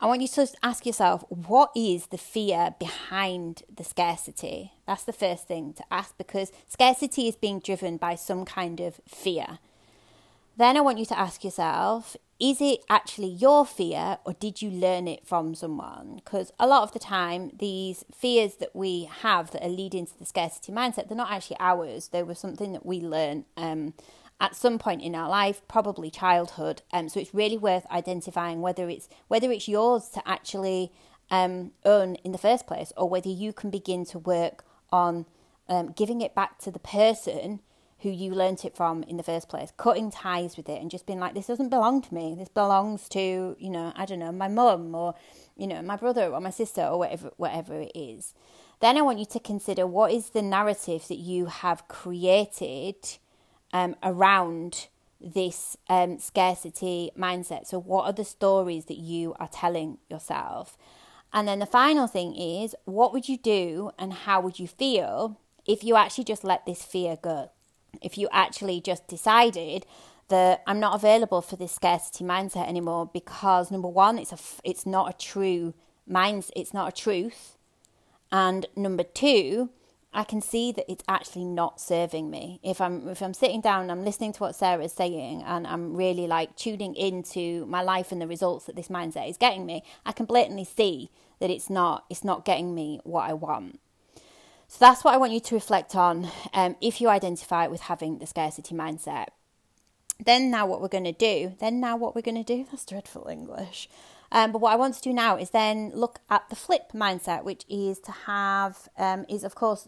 I 0.00 0.06
want 0.06 0.22
you 0.22 0.28
to 0.28 0.46
ask 0.62 0.86
yourself 0.86 1.24
what 1.28 1.70
is 1.76 2.06
the 2.06 2.18
fear 2.18 2.74
behind 2.78 3.62
the 3.74 3.84
scarcity? 3.84 4.72
That's 4.86 5.04
the 5.04 5.12
first 5.12 5.46
thing 5.46 5.72
to 5.74 5.84
ask 5.90 6.16
because 6.18 6.52
scarcity 6.68 7.28
is 7.28 7.36
being 7.36 7.60
driven 7.60 7.96
by 7.96 8.16
some 8.16 8.44
kind 8.44 8.80
of 8.80 9.00
fear. 9.08 9.58
Then 10.56 10.76
I 10.76 10.80
want 10.80 10.98
you 10.98 11.06
to 11.06 11.18
ask 11.18 11.44
yourself 11.44 12.16
is 12.40 12.60
it 12.60 12.80
actually 12.90 13.28
your 13.28 13.64
fear 13.64 14.18
or 14.24 14.32
did 14.32 14.60
you 14.60 14.68
learn 14.68 15.06
it 15.06 15.24
from 15.24 15.54
someone? 15.54 16.16
Because 16.16 16.52
a 16.58 16.66
lot 16.66 16.82
of 16.82 16.92
the 16.92 16.98
time, 16.98 17.52
these 17.58 18.04
fears 18.12 18.56
that 18.56 18.74
we 18.74 19.08
have 19.20 19.52
that 19.52 19.64
are 19.64 19.68
leading 19.68 20.04
to 20.06 20.18
the 20.18 20.26
scarcity 20.26 20.72
mindset, 20.72 21.08
they're 21.08 21.16
not 21.16 21.30
actually 21.30 21.56
ours. 21.60 22.08
They 22.08 22.24
were 22.24 22.34
something 22.34 22.72
that 22.72 22.84
we 22.84 23.00
learned 23.00 23.44
um, 23.56 23.94
at 24.44 24.54
some 24.54 24.78
point 24.78 25.00
in 25.00 25.14
our 25.14 25.28
life, 25.28 25.62
probably 25.68 26.10
childhood. 26.10 26.82
Um, 26.92 27.08
so 27.08 27.18
it's 27.18 27.32
really 27.32 27.56
worth 27.56 27.86
identifying 27.90 28.60
whether 28.60 28.90
it's 28.90 29.08
whether 29.28 29.50
it's 29.50 29.68
yours 29.68 30.08
to 30.10 30.20
actually 30.28 30.92
um, 31.30 31.72
own 31.84 32.16
in 32.16 32.32
the 32.32 32.44
first 32.48 32.66
place, 32.66 32.92
or 32.98 33.08
whether 33.08 33.30
you 33.30 33.54
can 33.54 33.70
begin 33.70 34.04
to 34.12 34.18
work 34.18 34.56
on 34.90 35.24
um, 35.66 35.86
giving 35.92 36.20
it 36.20 36.34
back 36.34 36.58
to 36.58 36.70
the 36.70 36.78
person 36.78 37.60
who 38.00 38.10
you 38.10 38.34
learnt 38.34 38.66
it 38.66 38.76
from 38.76 39.02
in 39.04 39.16
the 39.16 39.22
first 39.22 39.48
place, 39.48 39.72
cutting 39.78 40.10
ties 40.10 40.58
with 40.58 40.68
it 40.68 40.78
and 40.82 40.90
just 40.90 41.06
being 41.06 41.18
like, 41.18 41.32
this 41.32 41.46
doesn't 41.46 41.70
belong 41.70 42.02
to 42.02 42.12
me. 42.12 42.34
This 42.36 42.50
belongs 42.50 43.08
to, 43.08 43.56
you 43.58 43.70
know, 43.70 43.94
I 43.96 44.04
don't 44.04 44.18
know, 44.18 44.30
my 44.30 44.48
mum 44.48 44.94
or, 44.94 45.14
you 45.56 45.66
know, 45.66 45.80
my 45.80 45.96
brother 45.96 46.26
or 46.34 46.40
my 46.42 46.50
sister 46.50 46.82
or 46.82 46.98
whatever, 46.98 47.30
whatever 47.38 47.80
it 47.80 47.92
is. 47.94 48.34
Then 48.80 48.98
I 48.98 49.02
want 49.02 49.20
you 49.20 49.24
to 49.24 49.40
consider 49.40 49.86
what 49.86 50.12
is 50.12 50.30
the 50.30 50.42
narrative 50.42 51.08
that 51.08 51.16
you 51.16 51.46
have 51.46 51.88
created 51.88 52.96
um, 53.74 53.96
around 54.02 54.86
this 55.20 55.76
um, 55.88 56.18
scarcity 56.18 57.10
mindset. 57.18 57.66
So, 57.66 57.78
what 57.78 58.04
are 58.04 58.12
the 58.12 58.24
stories 58.24 58.86
that 58.86 58.98
you 58.98 59.34
are 59.38 59.48
telling 59.48 59.98
yourself? 60.08 60.78
And 61.32 61.48
then 61.48 61.58
the 61.58 61.66
final 61.66 62.06
thing 62.06 62.36
is, 62.36 62.76
what 62.84 63.12
would 63.12 63.28
you 63.28 63.36
do 63.36 63.90
and 63.98 64.12
how 64.12 64.40
would 64.40 64.60
you 64.60 64.68
feel 64.68 65.40
if 65.66 65.82
you 65.82 65.96
actually 65.96 66.24
just 66.24 66.44
let 66.44 66.64
this 66.64 66.84
fear 66.84 67.18
go? 67.20 67.50
If 68.00 68.16
you 68.16 68.28
actually 68.30 68.80
just 68.80 69.08
decided 69.08 69.84
that 70.28 70.62
I'm 70.66 70.78
not 70.78 70.94
available 70.94 71.42
for 71.42 71.56
this 71.56 71.72
scarcity 71.72 72.24
mindset 72.24 72.68
anymore 72.68 73.10
because 73.12 73.70
number 73.70 73.88
one, 73.88 74.18
it's 74.18 74.32
a 74.32 74.38
it's 74.62 74.86
not 74.86 75.10
a 75.10 75.18
true 75.18 75.74
mind, 76.06 76.46
it's 76.54 76.72
not 76.72 76.88
a 76.88 77.02
truth, 77.02 77.56
and 78.30 78.66
number 78.76 79.02
two, 79.02 79.70
I 80.14 80.22
can 80.22 80.40
see 80.40 80.70
that 80.72 80.90
it's 80.90 81.02
actually 81.08 81.44
not 81.44 81.80
serving 81.80 82.30
me. 82.30 82.60
If 82.62 82.80
I'm 82.80 83.08
if 83.08 83.20
I'm 83.20 83.34
sitting 83.34 83.60
down 83.60 83.82
and 83.82 83.90
I'm 83.90 84.04
listening 84.04 84.32
to 84.34 84.40
what 84.40 84.54
Sarah 84.54 84.84
is 84.84 84.92
saying 84.92 85.42
and 85.42 85.66
I'm 85.66 85.96
really 85.96 86.28
like 86.28 86.54
tuning 86.54 86.94
into 86.94 87.66
my 87.66 87.82
life 87.82 88.12
and 88.12 88.22
the 88.22 88.28
results 88.28 88.66
that 88.66 88.76
this 88.76 88.88
mindset 88.88 89.28
is 89.28 89.36
getting 89.36 89.66
me, 89.66 89.82
I 90.06 90.12
can 90.12 90.26
blatantly 90.26 90.64
see 90.64 91.10
that 91.40 91.50
it's 91.50 91.68
not 91.68 92.04
it's 92.08 92.22
not 92.22 92.44
getting 92.44 92.76
me 92.76 93.00
what 93.02 93.28
I 93.28 93.32
want. 93.32 93.80
So 94.68 94.78
that's 94.80 95.02
what 95.02 95.14
I 95.14 95.16
want 95.16 95.32
you 95.32 95.40
to 95.40 95.54
reflect 95.54 95.96
on 95.96 96.30
um, 96.52 96.76
if 96.80 97.00
you 97.00 97.08
identify 97.08 97.66
with 97.66 97.82
having 97.82 98.18
the 98.18 98.26
scarcity 98.26 98.74
mindset. 98.74 99.26
Then 100.24 100.48
now 100.48 100.64
what 100.64 100.80
we're 100.80 100.88
going 100.88 101.04
to 101.04 101.12
do, 101.12 101.54
then 101.58 101.80
now 101.80 101.96
what 101.96 102.14
we're 102.14 102.22
going 102.22 102.42
to 102.42 102.44
do, 102.44 102.66
that's 102.70 102.86
dreadful 102.86 103.26
English. 103.28 103.88
Um, 104.30 104.52
but 104.52 104.60
what 104.60 104.72
I 104.72 104.76
want 104.76 104.94
to 104.94 105.00
do 105.00 105.12
now 105.12 105.36
is 105.36 105.50
then 105.50 105.92
look 105.94 106.20
at 106.28 106.48
the 106.48 106.56
flip 106.56 106.90
mindset, 106.92 107.44
which 107.44 107.64
is 107.68 108.00
to 108.00 108.12
have, 108.12 108.88
um, 108.98 109.26
is 109.28 109.44
of 109.44 109.54
course 109.54 109.86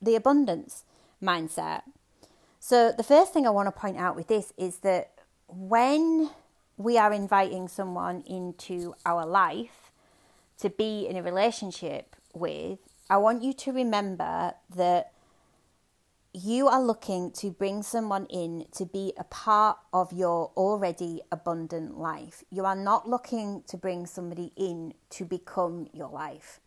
the 0.00 0.14
abundance 0.14 0.84
mindset. 1.22 1.82
So, 2.58 2.92
the 2.92 3.02
first 3.02 3.32
thing 3.32 3.46
I 3.46 3.50
want 3.50 3.66
to 3.66 3.72
point 3.72 3.96
out 3.96 4.16
with 4.16 4.28
this 4.28 4.52
is 4.56 4.78
that 4.78 5.12
when 5.48 6.30
we 6.76 6.98
are 6.98 7.12
inviting 7.12 7.68
someone 7.68 8.22
into 8.26 8.94
our 9.04 9.26
life 9.26 9.92
to 10.58 10.70
be 10.70 11.06
in 11.06 11.16
a 11.16 11.22
relationship 11.22 12.16
with, 12.34 12.78
I 13.08 13.16
want 13.16 13.42
you 13.42 13.52
to 13.54 13.72
remember 13.72 14.54
that 14.76 15.12
you 16.32 16.68
are 16.68 16.80
looking 16.80 17.32
to 17.32 17.50
bring 17.50 17.82
someone 17.82 18.26
in 18.26 18.66
to 18.72 18.86
be 18.86 19.12
a 19.18 19.24
part 19.24 19.78
of 19.92 20.12
your 20.12 20.52
already 20.56 21.20
abundant 21.32 21.98
life. 21.98 22.44
You 22.50 22.64
are 22.66 22.76
not 22.76 23.08
looking 23.08 23.64
to 23.66 23.76
bring 23.76 24.06
somebody 24.06 24.52
in 24.56 24.94
to 25.10 25.24
become 25.24 25.88
your 25.92 26.08
life. 26.08 26.60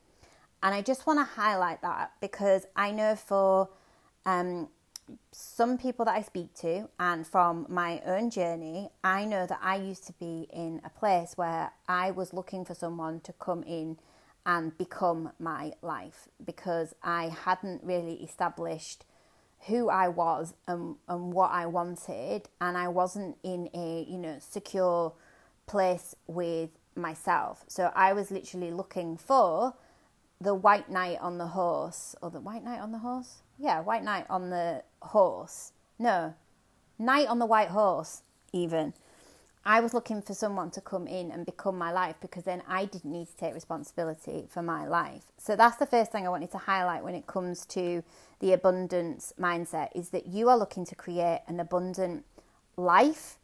And 0.63 0.73
I 0.73 0.81
just 0.81 1.05
want 1.05 1.19
to 1.19 1.25
highlight 1.25 1.81
that 1.81 2.13
because 2.21 2.65
I 2.73 2.91
know 2.91 3.17
for 3.17 3.69
um, 4.25 4.69
some 5.33 5.77
people 5.77 6.05
that 6.05 6.15
I 6.15 6.21
speak 6.21 6.53
to, 6.61 6.87
and 6.97 7.27
from 7.27 7.65
my 7.67 8.01
own 8.05 8.29
journey, 8.29 8.89
I 9.03 9.25
know 9.25 9.45
that 9.45 9.59
I 9.61 9.75
used 9.75 10.07
to 10.07 10.13
be 10.13 10.47
in 10.53 10.79
a 10.85 10.89
place 10.89 11.33
where 11.35 11.71
I 11.89 12.11
was 12.11 12.33
looking 12.33 12.63
for 12.63 12.73
someone 12.73 13.19
to 13.21 13.33
come 13.33 13.63
in 13.63 13.97
and 14.45 14.77
become 14.77 15.33
my 15.37 15.73
life 15.81 16.29
because 16.43 16.95
I 17.03 17.27
hadn't 17.27 17.83
really 17.83 18.15
established 18.23 19.03
who 19.67 19.89
I 19.89 20.07
was 20.07 20.53
and, 20.65 20.95
and 21.09 21.33
what 21.33 21.51
I 21.51 21.65
wanted, 21.65 22.47
and 22.61 22.77
I 22.77 22.87
wasn't 22.87 23.37
in 23.43 23.69
a 23.73 24.05
you 24.09 24.17
know 24.17 24.37
secure 24.39 25.13
place 25.67 26.15
with 26.25 26.69
myself. 26.95 27.65
So 27.67 27.91
I 27.95 28.13
was 28.13 28.31
literally 28.31 28.71
looking 28.71 29.17
for 29.17 29.73
the 30.43 30.53
white 30.53 30.89
knight 30.89 31.17
on 31.21 31.37
the 31.37 31.47
horse, 31.47 32.15
or 32.21 32.29
the 32.29 32.39
white 32.39 32.63
knight 32.63 32.79
on 32.79 32.91
the 32.91 32.99
horse? 32.99 33.41
Yeah, 33.57 33.79
white 33.81 34.03
knight 34.03 34.25
on 34.29 34.49
the 34.49 34.83
horse. 35.01 35.71
No, 35.97 36.33
knight 36.99 37.27
on 37.27 37.39
the 37.39 37.45
white 37.45 37.69
horse, 37.69 38.23
even. 38.51 38.93
I 39.65 39.79
was 39.79 39.93
looking 39.93 40.21
for 40.21 40.33
someone 40.33 40.71
to 40.71 40.81
come 40.81 41.07
in 41.07 41.31
and 41.31 41.45
become 41.45 41.77
my 41.77 41.91
life 41.93 42.17
because 42.19 42.43
then 42.43 42.61
I 42.67 42.83
didn't 42.83 43.13
need 43.13 43.29
to 43.29 43.37
take 43.37 43.53
responsibility 43.53 44.45
for 44.49 44.61
my 44.61 44.85
life. 44.85 45.23
So 45.37 45.55
that's 45.55 45.77
the 45.77 45.85
first 45.85 46.11
thing 46.11 46.25
I 46.25 46.29
wanted 46.29 46.51
to 46.51 46.57
highlight 46.57 47.01
when 47.01 47.15
it 47.15 47.27
comes 47.27 47.65
to 47.67 48.03
the 48.41 48.51
abundance 48.51 49.31
mindset 49.39 49.89
is 49.95 50.09
that 50.09 50.27
you 50.27 50.49
are 50.49 50.57
looking 50.57 50.85
to 50.87 50.95
create 50.95 51.43
an 51.47 51.61
abundant 51.61 52.25
life 52.75 53.37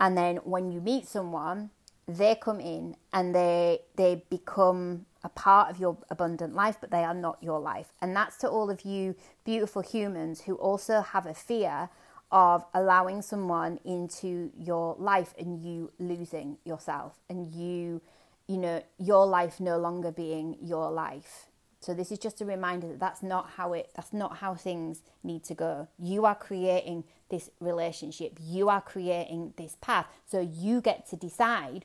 and 0.00 0.18
then 0.18 0.38
when 0.38 0.72
you 0.72 0.80
meet 0.80 1.06
someone 1.06 1.70
they 2.08 2.34
come 2.34 2.60
in 2.60 2.96
and 3.12 3.34
they 3.34 3.80
they 3.96 4.24
become 4.28 5.06
a 5.24 5.28
part 5.30 5.70
of 5.70 5.80
your 5.80 5.96
abundant 6.10 6.54
life 6.54 6.76
but 6.80 6.90
they 6.90 7.02
are 7.02 7.14
not 7.14 7.38
your 7.42 7.58
life. 7.58 7.92
And 8.00 8.14
that's 8.14 8.36
to 8.38 8.48
all 8.48 8.70
of 8.70 8.82
you 8.82 9.16
beautiful 9.44 9.82
humans 9.82 10.42
who 10.42 10.54
also 10.54 11.00
have 11.00 11.26
a 11.26 11.34
fear 11.34 11.88
of 12.30 12.64
allowing 12.74 13.22
someone 13.22 13.78
into 13.84 14.50
your 14.56 14.94
life 14.98 15.34
and 15.38 15.58
you 15.58 15.90
losing 15.98 16.58
yourself 16.64 17.18
and 17.28 17.52
you 17.52 18.00
you 18.46 18.58
know 18.58 18.82
your 18.98 19.26
life 19.26 19.58
no 19.58 19.78
longer 19.78 20.12
being 20.12 20.56
your 20.60 20.90
life. 20.90 21.46
So 21.80 21.92
this 21.92 22.10
is 22.10 22.18
just 22.18 22.40
a 22.40 22.46
reminder 22.46 22.88
that 22.88 23.00
that's 23.00 23.22
not 23.22 23.50
how 23.56 23.72
it 23.72 23.90
that's 23.94 24.12
not 24.12 24.38
how 24.38 24.54
things 24.54 25.02
need 25.22 25.44
to 25.44 25.54
go. 25.54 25.88
You 25.98 26.24
are 26.26 26.34
creating 26.34 27.04
this 27.30 27.50
relationship. 27.60 28.38
You 28.40 28.68
are 28.68 28.80
creating 28.80 29.54
this 29.56 29.76
path. 29.80 30.06
So 30.26 30.40
you 30.40 30.80
get 30.80 31.08
to 31.10 31.16
decide 31.16 31.84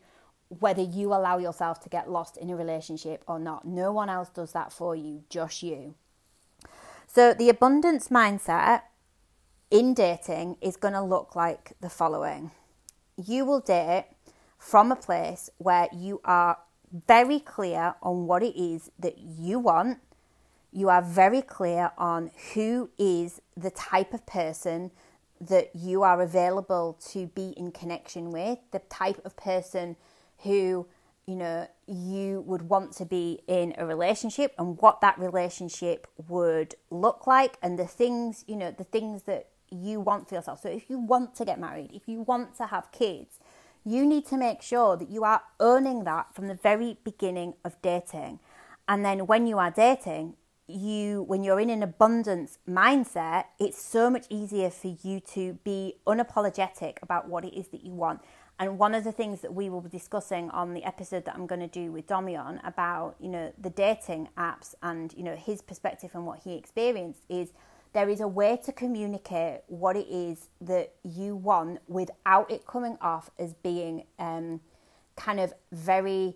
whether 0.50 0.82
you 0.82 1.14
allow 1.14 1.38
yourself 1.38 1.80
to 1.82 1.90
get 1.90 2.10
lost 2.10 2.38
in 2.38 2.50
a 2.50 2.56
relationship 2.56 3.24
or 3.28 3.40
not. 3.40 3.66
No 3.66 3.92
one 3.92 4.10
else 4.10 4.30
does 4.30 4.52
that 4.54 4.74
for 4.74 4.96
you, 4.96 5.24
just 5.30 5.64
you. 5.64 5.96
So, 7.08 7.34
the 7.34 7.50
abundance 7.50 8.10
mindset 8.10 8.82
in 9.72 9.94
dating 9.94 10.58
is 10.62 10.76
going 10.76 10.94
to 10.94 11.02
look 11.02 11.36
like 11.36 11.74
the 11.82 11.90
following 11.90 12.52
you 13.26 13.46
will 13.46 13.60
date 13.60 14.08
from 14.58 14.92
a 14.92 14.96
place 14.96 15.50
where 15.58 15.88
you 15.94 16.22
are 16.24 16.58
very 17.08 17.40
clear 17.40 17.96
on 18.02 18.26
what 18.26 18.44
it 18.44 18.56
is 18.60 18.92
that 19.00 19.18
you 19.18 19.60
want, 19.60 20.00
you 20.72 20.90
are 20.90 21.02
very 21.02 21.42
clear 21.42 21.92
on 21.98 22.32
who 22.54 22.90
is 22.98 23.42
the 23.56 23.72
type 23.72 24.14
of 24.14 24.26
person 24.26 24.92
that 25.42 25.70
you 25.74 26.04
are 26.04 26.22
available 26.22 26.98
to 27.10 27.28
be 27.28 27.54
in 27.56 27.72
connection 27.72 28.32
with, 28.32 28.60
the 28.72 28.80
type 28.80 29.22
of 29.24 29.36
person 29.38 29.96
who 30.44 30.88
you 31.26 31.36
know 31.36 31.68
you 31.88 32.42
would 32.42 32.64
want 32.64 32.92
to 32.94 33.06
be 33.06 33.42
in 33.48 33.74
a 33.78 33.86
relationship 33.86 34.54
and 34.58 34.78
what 34.82 35.02
that 35.02 35.18
relationship 35.20 36.08
would 36.28 36.76
look 36.90 37.28
like 37.28 37.58
and 37.62 37.78
the 37.78 37.86
things 37.86 38.44
you 38.48 38.56
know 38.56 38.72
the 38.72 38.84
things 38.84 39.24
that 39.24 39.48
you 39.72 40.00
want 40.00 40.28
for 40.28 40.34
yourself. 40.34 40.62
So 40.64 40.70
if 40.70 40.90
you 40.90 40.98
want 40.98 41.36
to 41.36 41.46
get 41.46 41.60
married 41.60 41.92
if 41.94 42.08
you 42.08 42.22
want 42.22 42.56
to 42.58 42.68
have 42.68 42.92
kids 42.92 43.40
you 43.86 44.06
need 44.06 44.26
to 44.28 44.38
make 44.38 44.62
sure 44.62 44.98
that 44.98 45.10
you 45.10 45.24
are 45.24 45.42
owning 45.60 46.04
that 46.04 46.34
from 46.34 46.48
the 46.48 46.54
very 46.56 46.98
beginning 47.04 47.54
of 47.64 47.82
dating. 47.82 48.40
And 48.88 49.06
then 49.06 49.26
when 49.26 49.48
you 49.48 49.58
are 49.58 49.72
dating 49.72 50.36
you 50.70 51.24
when 51.24 51.44
you're 51.44 51.60
in 51.60 51.70
an 51.70 51.82
abundance 51.82 52.60
mindset 52.70 53.46
it's 53.60 53.82
so 53.82 54.08
much 54.10 54.26
easier 54.30 54.70
for 54.70 54.96
you 55.02 55.20
to 55.20 55.54
be 55.64 55.96
unapologetic 56.06 56.98
about 57.02 57.28
what 57.28 57.44
it 57.44 57.58
is 57.58 57.70
that 57.70 57.84
you 57.84 57.92
want 57.92 58.22
and 58.60 58.78
one 58.78 58.94
of 58.94 59.06
the 59.06 59.14
things 59.14 59.40
that 59.40 59.54
we 59.54 59.70
will 59.70 59.80
be 59.80 59.90
discussing 59.90 60.50
on 60.50 60.74
the 60.74 60.84
episode 60.84 61.24
that 61.26 61.36
I'm 61.36 61.48
going 61.48 61.62
to 61.62 61.68
do 61.68 61.94
with 61.94 62.08
Domion 62.08 62.60
about, 62.68 63.16
you 63.22 63.30
know, 63.30 63.54
the 63.58 63.70
dating 63.70 64.28
apps 64.38 64.76
and, 64.84 65.14
you 65.16 65.24
know, 65.24 65.36
his 65.36 65.62
perspective 65.62 66.12
and 66.14 66.26
what 66.26 66.40
he 66.44 66.56
experienced 66.56 67.22
is 67.30 67.54
there 67.94 68.10
is 68.10 68.20
a 68.20 68.28
way 68.28 68.60
to 68.66 68.74
communicate 68.74 69.62
what 69.68 69.96
it 69.96 70.08
is 70.10 70.50
that 70.60 70.94
you 71.04 71.38
want 71.38 71.80
without 71.88 72.52
it 72.52 72.68
coming 72.68 72.98
off 73.02 73.32
as 73.40 73.54
being 73.54 74.04
um, 74.20 74.60
kind 75.16 75.40
of 75.40 75.54
very 75.72 76.36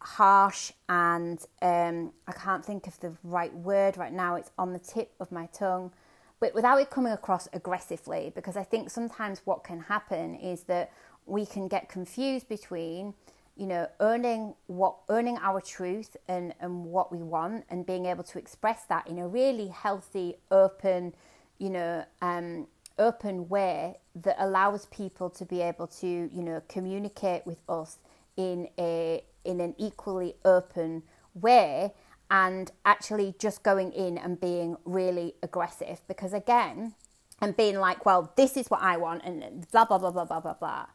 harsh 0.00 0.72
and 0.88 1.44
um, 1.60 2.12
I 2.26 2.32
can't 2.32 2.64
think 2.64 2.86
of 2.86 2.98
the 3.00 3.12
right 3.22 3.54
word 3.54 3.98
right 3.98 4.12
now. 4.12 4.36
It's 4.36 4.50
on 4.58 4.72
the 4.72 4.78
tip 4.78 5.12
of 5.20 5.30
my 5.30 5.46
tongue. 5.52 5.92
But 6.40 6.54
without 6.54 6.80
it 6.80 6.88
coming 6.88 7.12
across 7.12 7.48
aggressively, 7.52 8.32
because 8.34 8.56
I 8.56 8.62
think 8.62 8.90
sometimes 8.90 9.42
what 9.44 9.64
can 9.64 9.80
happen 9.80 10.36
is 10.36 10.62
that 10.64 10.92
we 11.28 11.46
can 11.46 11.68
get 11.68 11.88
confused 11.88 12.48
between 12.48 13.14
you 13.56 13.66
know 13.66 13.88
earning 14.00 14.54
what 14.66 14.96
earning 15.08 15.36
our 15.38 15.60
truth 15.60 16.16
and 16.28 16.54
and 16.60 16.84
what 16.84 17.10
we 17.12 17.18
want 17.18 17.64
and 17.70 17.86
being 17.86 18.06
able 18.06 18.24
to 18.24 18.38
express 18.38 18.84
that 18.84 19.06
in 19.06 19.18
a 19.18 19.26
really 19.26 19.68
healthy 19.68 20.34
open 20.50 21.14
you 21.58 21.70
know 21.70 22.04
um, 22.22 22.66
open 22.98 23.48
way 23.48 23.98
that 24.14 24.36
allows 24.38 24.86
people 24.86 25.30
to 25.30 25.44
be 25.44 25.60
able 25.60 25.86
to 25.86 26.06
you 26.06 26.42
know 26.42 26.62
communicate 26.68 27.46
with 27.46 27.58
us 27.68 27.98
in 28.36 28.68
a 28.78 29.22
in 29.44 29.60
an 29.60 29.74
equally 29.78 30.34
open 30.44 31.02
way 31.34 31.92
and 32.30 32.70
actually 32.84 33.34
just 33.38 33.62
going 33.62 33.90
in 33.92 34.18
and 34.18 34.38
being 34.38 34.76
really 34.84 35.34
aggressive. 35.42 36.02
Because 36.06 36.34
again 36.34 36.94
and 37.40 37.56
being 37.56 37.78
like 37.78 38.04
well 38.04 38.32
this 38.36 38.56
is 38.56 38.68
what 38.68 38.80
i 38.82 38.96
want 38.96 39.22
and 39.24 39.66
blah 39.70 39.84
blah 39.84 39.98
blah 39.98 40.10
blah 40.10 40.24
blah 40.24 40.40
blah 40.40 40.54
blah 40.54 40.86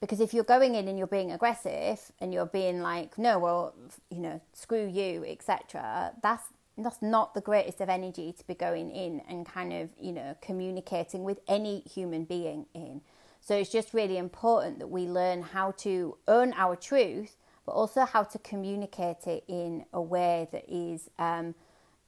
because 0.00 0.20
if 0.20 0.32
you're 0.32 0.44
going 0.44 0.74
in 0.74 0.88
and 0.88 0.96
you're 0.96 1.06
being 1.06 1.32
aggressive 1.32 2.00
and 2.20 2.32
you're 2.32 2.46
being 2.46 2.80
like, 2.80 3.18
no, 3.18 3.38
well, 3.38 3.74
you 4.10 4.18
know, 4.18 4.40
screw 4.54 4.86
you, 4.86 5.24
etc., 5.26 6.12
that's 6.22 6.44
that's 6.78 7.02
not 7.02 7.34
the 7.34 7.42
greatest 7.42 7.80
of 7.82 7.90
energy 7.90 8.32
to 8.32 8.46
be 8.46 8.54
going 8.54 8.90
in 8.90 9.20
and 9.28 9.44
kind 9.44 9.72
of, 9.72 9.90
you 10.00 10.12
know, 10.12 10.34
communicating 10.40 11.24
with 11.24 11.38
any 11.46 11.80
human 11.80 12.24
being 12.24 12.64
in. 12.72 13.02
So 13.42 13.54
it's 13.54 13.70
just 13.70 13.92
really 13.92 14.16
important 14.16 14.78
that 14.78 14.86
we 14.86 15.02
learn 15.02 15.42
how 15.42 15.72
to 15.78 16.16
own 16.26 16.54
our 16.54 16.76
truth, 16.76 17.36
but 17.66 17.72
also 17.72 18.04
how 18.04 18.22
to 18.22 18.38
communicate 18.38 19.26
it 19.26 19.44
in 19.46 19.84
a 19.92 20.00
way 20.00 20.48
that 20.52 20.64
is, 20.68 21.10
um, 21.18 21.54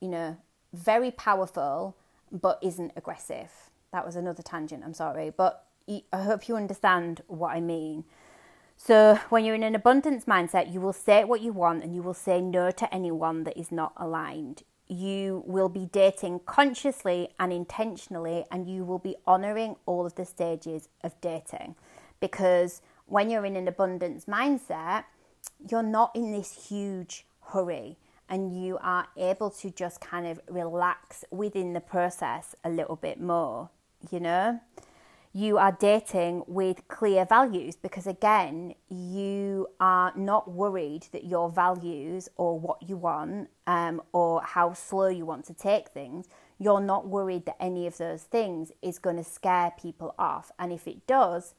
you 0.01 0.09
know, 0.09 0.37
very 0.73 1.11
powerful, 1.11 1.97
but 2.31 2.59
isn't 2.63 2.93
aggressive. 2.97 3.51
That 3.93 4.07
was 4.07 4.17
another 4.17 4.43
tangent. 4.43 4.83
I'm 4.85 4.95
sorry, 4.95 5.31
but 5.31 5.67
I 5.89 6.23
hope 6.23 6.49
you 6.49 6.57
understand 6.57 7.23
what 7.27 7.55
I 7.55 7.61
mean. 7.61 8.05
So, 8.77 9.21
when 9.29 9.45
you're 9.45 9.55
in 9.55 9.63
an 9.63 9.75
abundance 9.75 10.25
mindset, 10.25 10.73
you 10.73 10.81
will 10.81 10.93
say 10.93 11.25
what 11.25 11.41
you 11.41 11.53
want 11.53 11.85
and 11.85 11.95
you 11.95 12.03
will 12.03 12.15
say 12.15 12.41
no 12.41 12.71
to 12.73 12.93
anyone 12.95 13.45
that 13.45 13.59
is 13.59 13.71
not 13.71 13.93
aligned. 13.97 14.65
You 14.89 15.45
will 15.47 15.69
be 15.69 15.87
dating 15.87 16.41
consciously 16.47 17.29
and 17.39 17.53
intentionally, 17.53 18.45
and 18.51 18.69
you 18.69 18.85
will 18.85 18.99
be 18.99 19.17
honoring 19.27 19.77
all 19.87 20.05
of 20.05 20.17
the 20.17 20.25
stages 20.25 20.89
of 21.05 21.21
dating. 21.21 21.77
Because 22.19 22.83
when 23.07 23.31
you're 23.31 23.47
in 23.47 23.57
an 23.57 23.69
abundance 23.69 24.25
mindset, 24.25 25.05
you're 25.71 25.83
not 25.83 26.15
in 26.15 26.33
this 26.33 26.69
huge 26.69 27.25
hurry 27.53 27.99
and 28.29 28.65
you 28.65 28.79
are 28.81 29.07
able 29.17 29.51
to 29.51 29.71
just 29.71 30.01
kind 30.01 30.27
of 30.27 30.41
relax 30.49 31.25
within 31.31 31.75
the 31.75 31.81
process 31.81 32.57
a 32.65 32.71
little 32.71 32.97
bit 32.97 33.21
more, 33.21 33.69
you 34.11 34.19
know? 34.19 34.59
You 35.35 35.57
are 35.57 35.73
dating 35.73 36.45
with 36.47 36.87
clear 36.89 37.25
values 37.25 37.75
because, 37.75 38.07
again, 38.07 38.75
you 38.91 39.67
are 39.81 40.13
not 40.15 40.51
worried 40.51 41.07
that 41.13 41.25
your 41.25 41.49
values 41.49 42.29
or 42.37 42.59
what 42.59 42.87
you 42.87 42.99
want 42.99 43.49
um, 43.67 44.03
or 44.13 44.43
how 44.43 44.75
slow 44.75 45.09
you 45.09 45.25
want 45.25 45.47
to 45.47 45.55
take 45.55 45.89
things, 45.89 46.27
you're 46.59 46.81
not 46.83 47.09
worried 47.09 47.47
that 47.47 47.57
any 47.59 47.87
of 47.87 47.97
those 47.97 48.25
things 48.25 48.73
is 48.83 48.99
going 48.99 49.17
to 49.17 49.25
scare 49.25 49.73
people 49.81 50.15
off. 50.19 50.53
And 50.59 50.71
if 50.71 50.87
it 50.87 51.07
does, 51.07 51.55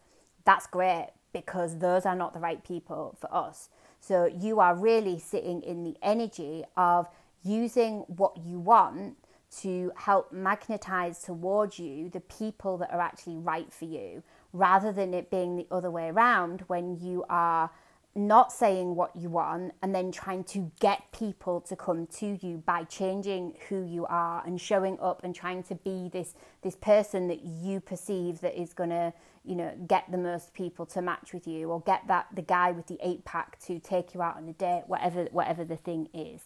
that's 0.46 0.68
great 0.68 1.10
because 1.32 1.80
those 1.80 2.06
are 2.06 2.16
not 2.16 2.34
the 2.34 2.40
right 2.40 2.64
people 2.64 3.18
for 3.20 3.34
us. 3.34 3.70
So 4.00 4.26
you 4.26 4.60
are 4.60 4.76
really 4.76 5.18
sitting 5.18 5.64
in 5.64 5.84
the 5.84 5.96
energy 6.04 6.64
of 6.78 7.08
using 7.44 8.00
what 8.02 8.38
you 8.38 8.60
want 8.60 9.18
to 9.62 9.92
help 9.96 10.32
magnetize 10.32 11.20
towards 11.20 11.80
you 11.80 12.10
the 12.10 12.20
people 12.20 12.78
that 12.78 12.92
are 12.92 13.02
actually 13.02 13.38
right 13.38 13.72
for 13.72 13.86
you 13.86 14.24
rather 14.52 14.92
than 14.92 15.13
it 15.13 15.30
being 15.30 15.56
the 15.56 15.68
other 15.72 15.92
way 15.92 16.10
around 16.10 16.62
when 16.68 16.98
you 17.00 17.26
are 17.30 17.70
not 18.16 18.52
saying 18.52 18.96
what 18.96 19.16
you 19.16 19.30
want 19.30 19.74
and 19.82 19.94
then 19.94 20.12
trying 20.12 20.44
to 20.44 20.72
get 20.80 21.12
people 21.12 21.60
to 21.60 21.76
come 21.76 22.06
to 22.06 22.38
you 22.42 22.58
by 22.58 22.84
changing 22.84 23.56
who 23.70 23.84
you 23.84 24.06
are 24.06 24.44
and 24.46 24.62
showing 24.62 25.00
up 25.00 25.24
and 25.24 25.34
trying 25.34 25.63
to 25.63 25.74
be 25.74 26.10
this 26.13 26.36
this 26.62 26.76
person 26.76 27.28
that 27.28 27.44
you 27.44 27.80
perceive 27.80 28.39
that 28.42 28.60
is 28.60 28.72
going 28.74 28.92
to 28.92 29.12
you 29.44 29.56
know 29.56 29.74
get 29.88 30.04
the 30.12 30.18
most 30.18 30.54
people 30.54 30.86
to 30.86 31.02
match 31.02 31.34
with 31.34 31.48
you 31.48 31.72
or 31.72 31.82
get 31.82 32.02
that 32.08 32.28
the 32.36 32.42
guy 32.42 32.72
with 32.72 32.86
the 32.86 33.00
eight 33.02 33.26
pack 33.26 33.58
to 33.60 33.80
take 33.80 34.13
you 34.13 34.22
out 34.22 34.38
on 34.38 34.48
a 34.48 34.54
date 34.54 34.84
whatever 34.86 35.24
whatever 35.32 35.66
the 35.66 35.78
thing 35.78 36.08
is 36.13 36.42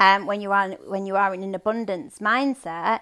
um, 0.00 0.26
when 0.26 0.40
you 0.40 0.52
are 0.52 0.70
when 0.86 1.06
you 1.06 1.16
are 1.16 1.34
in 1.34 1.42
an 1.42 1.54
abundance 1.54 2.18
mindset, 2.20 3.00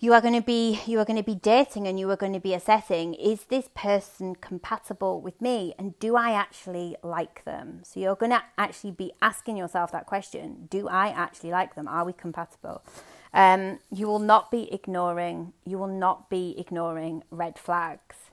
you 0.00 0.12
are 0.12 0.20
going 0.20 0.34
to 0.34 0.42
be 0.42 0.80
you 0.86 1.00
are 1.00 1.04
going 1.04 1.16
to 1.16 1.22
be 1.22 1.34
dating 1.34 1.88
and 1.88 1.98
you 1.98 2.08
are 2.10 2.16
going 2.16 2.32
to 2.32 2.40
be 2.40 2.54
assessing 2.54 3.14
is 3.14 3.44
this 3.44 3.68
person 3.74 4.34
compatible 4.36 5.20
with 5.20 5.40
me 5.40 5.74
and 5.78 5.98
do 5.98 6.16
I 6.16 6.32
actually 6.32 6.96
like 7.02 7.44
them? 7.44 7.80
So 7.82 7.98
you're 8.00 8.14
going 8.14 8.32
to 8.32 8.42
actually 8.56 8.92
be 8.92 9.12
asking 9.20 9.56
yourself 9.56 9.90
that 9.92 10.06
question: 10.06 10.68
Do 10.70 10.88
I 10.88 11.08
actually 11.08 11.50
like 11.50 11.74
them? 11.74 11.88
Are 11.88 12.04
we 12.04 12.12
compatible? 12.12 12.82
Um, 13.32 13.78
you 13.90 14.06
will 14.06 14.20
not 14.20 14.50
be 14.50 14.72
ignoring 14.72 15.52
you 15.64 15.78
will 15.78 15.86
not 15.86 16.30
be 16.30 16.54
ignoring 16.58 17.22
red 17.30 17.58
flags. 17.58 18.27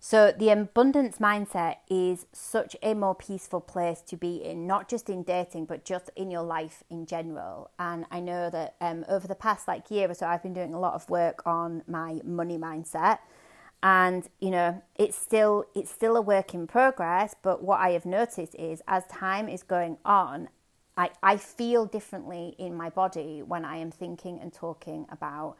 So, 0.00 0.30
the 0.30 0.50
abundance 0.50 1.18
mindset 1.18 1.76
is 1.90 2.26
such 2.32 2.76
a 2.84 2.94
more 2.94 3.16
peaceful 3.16 3.60
place 3.60 4.00
to 4.02 4.16
be 4.16 4.36
in, 4.36 4.64
not 4.64 4.88
just 4.88 5.10
in 5.10 5.24
dating, 5.24 5.64
but 5.64 5.84
just 5.84 6.10
in 6.14 6.30
your 6.30 6.42
life 6.42 6.84
in 6.88 7.04
general. 7.04 7.72
And 7.80 8.06
I 8.08 8.20
know 8.20 8.48
that 8.48 8.76
um, 8.80 9.04
over 9.08 9.26
the 9.26 9.34
past 9.34 9.66
like 9.66 9.90
year 9.90 10.08
or 10.08 10.14
so, 10.14 10.26
I've 10.26 10.42
been 10.42 10.54
doing 10.54 10.72
a 10.72 10.78
lot 10.78 10.94
of 10.94 11.10
work 11.10 11.42
on 11.44 11.82
my 11.88 12.20
money 12.22 12.56
mindset. 12.56 13.18
And 13.82 14.28
you 14.38 14.50
know, 14.50 14.82
it's 14.94 15.16
still 15.16 15.64
it's 15.74 15.90
still 15.90 16.16
a 16.16 16.22
work 16.22 16.54
in 16.54 16.68
progress. 16.68 17.34
But 17.42 17.64
what 17.64 17.80
I 17.80 17.90
have 17.90 18.06
noticed 18.06 18.54
is, 18.54 18.82
as 18.86 19.04
time 19.06 19.48
is 19.48 19.64
going 19.64 19.98
on, 20.04 20.48
I, 20.96 21.10
I 21.24 21.36
feel 21.36 21.86
differently 21.86 22.54
in 22.56 22.76
my 22.76 22.88
body 22.88 23.42
when 23.42 23.64
I 23.64 23.78
am 23.78 23.90
thinking 23.90 24.38
and 24.40 24.52
talking 24.52 25.06
about 25.10 25.56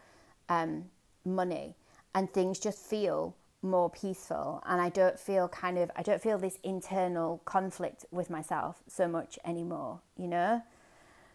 um, 0.49 0.85
money, 1.25 1.75
and 2.15 2.31
things 2.31 2.61
just 2.61 2.79
feel 2.87 3.35
more 3.63 3.91
peaceful 3.91 4.63
and 4.67 4.81
I 4.81 4.89
don't 4.89 5.19
feel 5.19 5.49
kind 5.49 5.79
of 5.79 5.91
I 5.97 6.03
don't 6.03 6.23
feel 6.23 6.39
this 6.39 6.59
internal 6.63 7.43
conflict 7.45 8.05
with 8.11 8.31
myself 8.31 8.83
so 8.87 9.09
much 9.09 9.39
anymore, 9.45 10.01
you 10.17 10.29
know? 10.29 10.63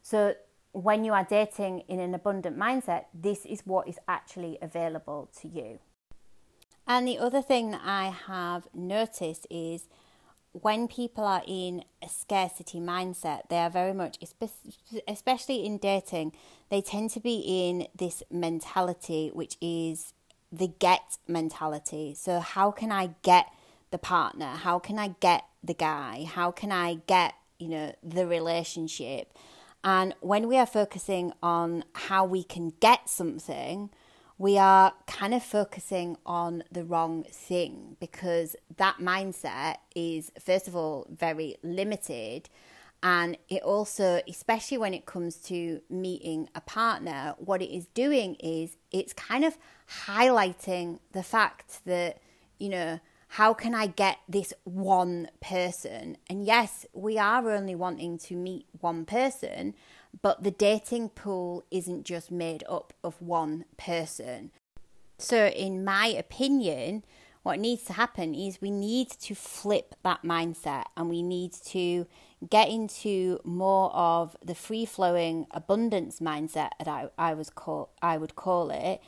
So 0.01 0.35
when 0.71 1.03
you 1.03 1.13
are 1.13 1.23
dating 1.23 1.81
in 1.87 1.99
an 1.99 2.13
abundant 2.13 2.57
mindset, 2.57 3.05
this 3.13 3.45
is 3.45 3.61
what 3.65 3.87
is 3.87 3.99
actually 4.07 4.57
available 4.61 5.29
to 5.41 5.47
you. 5.47 5.79
And 6.87 7.07
the 7.07 7.19
other 7.19 7.41
thing 7.41 7.71
that 7.71 7.81
I 7.83 8.13
have 8.27 8.67
noticed 8.73 9.47
is 9.49 9.87
when 10.51 10.87
people 10.87 11.23
are 11.23 11.43
in 11.47 11.83
a 12.01 12.09
scarcity 12.09 12.79
mindset, 12.79 13.49
they 13.49 13.57
are 13.57 13.69
very 13.69 13.93
much, 13.93 14.17
especially 15.07 15.65
in 15.65 15.77
dating, 15.77 16.33
they 16.69 16.81
tend 16.81 17.09
to 17.11 17.19
be 17.19 17.43
in 17.45 17.87
this 17.95 18.21
mentality 18.29 19.31
which 19.33 19.57
is 19.61 20.13
the 20.53 20.67
get 20.67 21.17
mentality. 21.27 22.13
So, 22.15 22.39
how 22.39 22.71
can 22.71 22.91
I 22.91 23.15
get 23.23 23.47
the 23.91 23.97
partner? 23.97 24.45
How 24.45 24.79
can 24.79 24.99
I 24.99 25.15
get 25.19 25.45
the 25.63 25.73
guy? 25.73 26.25
How 26.29 26.51
can 26.51 26.71
I 26.71 26.99
get, 27.07 27.33
you 27.59 27.69
know, 27.69 27.95
the 28.03 28.27
relationship? 28.27 29.33
And 29.83 30.15
when 30.21 30.47
we 30.47 30.57
are 30.57 30.65
focusing 30.65 31.33
on 31.41 31.83
how 31.93 32.23
we 32.23 32.43
can 32.43 32.73
get 32.79 33.09
something, 33.09 33.89
we 34.37 34.57
are 34.57 34.93
kind 35.07 35.33
of 35.33 35.43
focusing 35.43 36.17
on 36.25 36.63
the 36.71 36.83
wrong 36.83 37.23
thing 37.23 37.97
because 37.99 38.55
that 38.77 38.97
mindset 38.97 39.77
is, 39.95 40.31
first 40.39 40.67
of 40.67 40.75
all, 40.75 41.07
very 41.09 41.57
limited. 41.63 42.49
And 43.03 43.37
it 43.49 43.61
also, 43.63 44.21
especially 44.29 44.77
when 44.77 44.93
it 44.93 45.05
comes 45.05 45.35
to 45.47 45.81
meeting 45.89 46.49
a 46.55 46.61
partner, 46.61 47.35
what 47.37 47.61
it 47.61 47.75
is 47.75 47.87
doing 47.87 48.35
is 48.35 48.77
it's 48.91 49.11
kind 49.11 49.43
of 49.43 49.57
highlighting 50.05 50.99
the 51.11 51.23
fact 51.23 51.85
that, 51.85 52.19
you 52.57 52.69
know, 52.69 52.99
how 53.29 53.53
can 53.53 53.73
I 53.73 53.87
get 53.87 54.19
this 54.29 54.53
one 54.63 55.29
person? 55.41 56.17
And 56.29 56.45
yes, 56.45 56.85
we 56.93 57.17
are 57.17 57.49
only 57.49 57.73
wanting 57.73 58.17
to 58.19 58.35
meet 58.35 58.67
one 58.79 59.05
person, 59.05 59.73
but 60.21 60.43
the 60.43 60.51
dating 60.51 61.09
pool 61.09 61.63
isn't 61.71 62.05
just 62.05 62.29
made 62.29 62.63
up 62.69 62.93
of 63.03 63.19
one 63.21 63.65
person. 63.75 64.51
So, 65.17 65.47
in 65.47 65.83
my 65.83 66.07
opinion, 66.07 67.03
what 67.43 67.59
needs 67.59 67.83
to 67.85 67.93
happen 67.93 68.33
is 68.33 68.61
we 68.61 68.71
need 68.71 69.09
to 69.09 69.35
flip 69.35 69.95
that 70.03 70.23
mindset 70.23 70.85
and 70.95 71.09
we 71.09 71.21
need 71.21 71.53
to 71.65 72.07
get 72.49 72.69
into 72.69 73.39
more 73.43 73.91
of 73.93 74.35
the 74.43 74.55
free 74.55 74.85
flowing 74.85 75.47
abundance 75.51 76.19
mindset 76.19 76.69
that 76.77 76.87
I, 76.87 77.09
I 77.17 77.33
was 77.33 77.49
call 77.49 77.89
I 78.01 78.17
would 78.17 78.35
call 78.35 78.69
it 78.69 79.01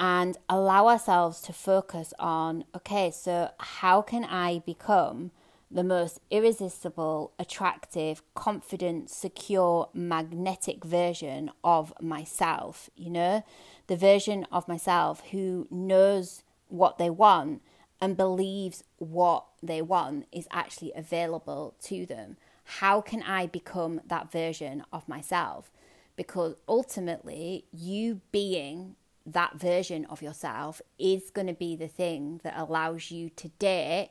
and 0.00 0.38
allow 0.48 0.88
ourselves 0.88 1.42
to 1.42 1.52
focus 1.52 2.14
on 2.18 2.64
okay, 2.74 3.10
so 3.10 3.50
how 3.58 4.00
can 4.00 4.24
I 4.24 4.60
become 4.60 5.30
the 5.70 5.84
most 5.84 6.20
irresistible, 6.30 7.32
attractive, 7.38 8.22
confident, 8.34 9.10
secure, 9.10 9.90
magnetic 9.92 10.84
version 10.84 11.50
of 11.62 11.92
myself? 12.00 12.88
You 12.96 13.10
know, 13.10 13.44
the 13.88 13.96
version 13.96 14.46
of 14.50 14.66
myself 14.66 15.22
who 15.32 15.68
knows 15.70 16.44
what 16.68 16.96
they 16.96 17.10
want 17.10 17.60
and 18.00 18.16
believes 18.16 18.82
what 18.96 19.44
they 19.62 19.82
want 19.82 20.26
is 20.32 20.48
actually 20.50 20.92
available 20.96 21.74
to 21.82 22.06
them. 22.06 22.38
How 22.64 23.02
can 23.02 23.22
I 23.22 23.46
become 23.46 24.00
that 24.06 24.32
version 24.32 24.82
of 24.94 25.06
myself? 25.06 25.70
Because 26.16 26.54
ultimately, 26.66 27.66
you 27.70 28.22
being 28.32 28.96
that 29.26 29.54
version 29.54 30.04
of 30.06 30.22
yourself 30.22 30.80
is 30.98 31.30
going 31.30 31.46
to 31.46 31.52
be 31.54 31.76
the 31.76 31.88
thing 31.88 32.40
that 32.42 32.54
allows 32.56 33.10
you 33.10 33.30
to 33.30 33.48
date 33.58 34.10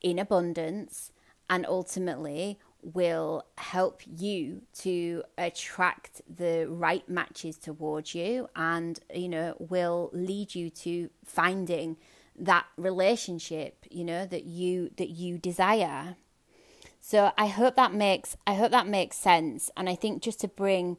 in 0.00 0.18
abundance 0.18 1.12
and 1.48 1.64
ultimately 1.66 2.58
will 2.82 3.44
help 3.58 4.02
you 4.06 4.62
to 4.72 5.22
attract 5.36 6.22
the 6.32 6.66
right 6.68 7.08
matches 7.08 7.56
towards 7.56 8.14
you 8.14 8.48
and 8.54 9.00
you 9.12 9.28
know 9.28 9.56
will 9.58 10.10
lead 10.12 10.54
you 10.54 10.70
to 10.70 11.10
finding 11.24 11.96
that 12.38 12.66
relationship 12.76 13.84
you 13.90 14.04
know 14.04 14.26
that 14.26 14.44
you 14.44 14.90
that 14.96 15.10
you 15.10 15.38
desire. 15.38 16.16
So 17.00 17.32
i 17.36 17.46
hope 17.46 17.76
that 17.76 17.92
makes 17.92 18.36
i 18.46 18.54
hope 18.54 18.70
that 18.70 18.86
makes 18.86 19.16
sense. 19.16 19.70
And 19.76 19.88
i 19.88 19.94
think 19.94 20.22
just 20.22 20.40
to 20.40 20.48
bring 20.48 20.98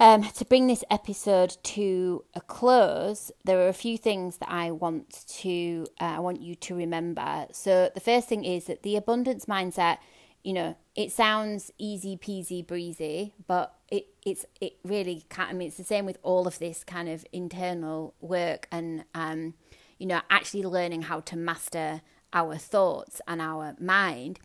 um, 0.00 0.22
to 0.22 0.46
bring 0.46 0.66
this 0.66 0.82
episode 0.90 1.58
to 1.62 2.24
a 2.34 2.40
close, 2.40 3.30
there 3.44 3.58
are 3.60 3.68
a 3.68 3.74
few 3.74 3.98
things 3.98 4.38
that 4.38 4.50
I 4.50 4.70
want 4.70 5.26
to 5.40 5.86
uh, 6.00 6.04
I 6.04 6.20
want 6.20 6.40
you 6.40 6.54
to 6.54 6.74
remember. 6.74 7.46
So 7.52 7.90
the 7.92 8.00
first 8.00 8.26
thing 8.26 8.44
is 8.44 8.64
that 8.64 8.82
the 8.82 8.96
abundance 8.96 9.44
mindset, 9.44 9.98
you 10.42 10.54
know, 10.54 10.74
it 10.96 11.12
sounds 11.12 11.70
easy 11.76 12.16
peasy 12.16 12.66
breezy, 12.66 13.34
but 13.46 13.74
it 13.88 14.06
it's 14.24 14.46
it 14.62 14.78
really 14.84 15.26
can't. 15.28 15.50
I 15.50 15.52
mean, 15.52 15.68
it's 15.68 15.76
the 15.76 15.84
same 15.84 16.06
with 16.06 16.16
all 16.22 16.48
of 16.48 16.58
this 16.58 16.82
kind 16.82 17.10
of 17.10 17.26
internal 17.30 18.14
work 18.22 18.68
and 18.72 19.04
um, 19.14 19.52
you 19.98 20.06
know, 20.06 20.22
actually 20.30 20.62
learning 20.62 21.02
how 21.02 21.20
to 21.20 21.36
master 21.36 22.00
our 22.32 22.56
thoughts 22.56 23.20
and 23.28 23.42
our 23.42 23.76
mind 23.78 24.38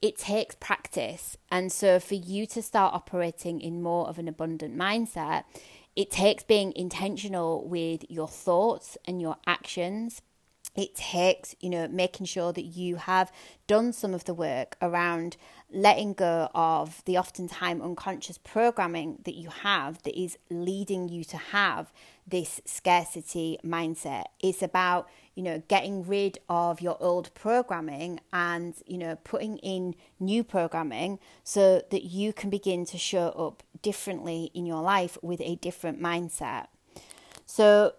it 0.00 0.16
takes 0.16 0.54
practice. 0.54 1.36
And 1.50 1.72
so, 1.72 1.98
for 1.98 2.14
you 2.14 2.46
to 2.46 2.62
start 2.62 2.94
operating 2.94 3.60
in 3.60 3.82
more 3.82 4.08
of 4.08 4.18
an 4.18 4.28
abundant 4.28 4.76
mindset, 4.76 5.44
it 5.96 6.10
takes 6.10 6.44
being 6.44 6.72
intentional 6.76 7.66
with 7.68 8.04
your 8.08 8.28
thoughts 8.28 8.96
and 9.04 9.20
your 9.20 9.36
actions. 9.46 10.22
It 10.76 10.94
takes, 10.94 11.56
you 11.58 11.70
know, 11.70 11.88
making 11.88 12.26
sure 12.26 12.52
that 12.52 12.62
you 12.62 12.96
have 12.96 13.32
done 13.66 13.92
some 13.92 14.14
of 14.14 14.24
the 14.24 14.34
work 14.34 14.76
around 14.80 15.36
letting 15.72 16.12
go 16.12 16.48
of 16.54 17.02
the 17.04 17.18
oftentimes 17.18 17.82
unconscious 17.82 18.38
programming 18.38 19.18
that 19.24 19.34
you 19.34 19.50
have 19.50 20.00
that 20.04 20.16
is 20.16 20.38
leading 20.50 21.08
you 21.08 21.24
to 21.24 21.36
have 21.36 21.92
this 22.26 22.60
scarcity 22.64 23.58
mindset. 23.64 24.24
It's 24.38 24.62
about, 24.62 25.08
you 25.38 25.44
know, 25.44 25.62
getting 25.68 26.04
rid 26.04 26.36
of 26.48 26.80
your 26.80 26.96
old 27.00 27.32
programming 27.32 28.18
and, 28.32 28.74
you 28.88 28.98
know, 28.98 29.16
putting 29.22 29.56
in 29.58 29.94
new 30.18 30.42
programming 30.42 31.20
so 31.44 31.80
that 31.90 32.02
you 32.02 32.32
can 32.32 32.50
begin 32.50 32.84
to 32.84 32.98
show 32.98 33.28
up 33.28 33.62
differently 33.80 34.50
in 34.52 34.66
your 34.66 34.82
life 34.82 35.16
with 35.22 35.40
a 35.40 35.54
different 35.54 36.02
mindset. 36.02 36.66
So, 37.46 37.92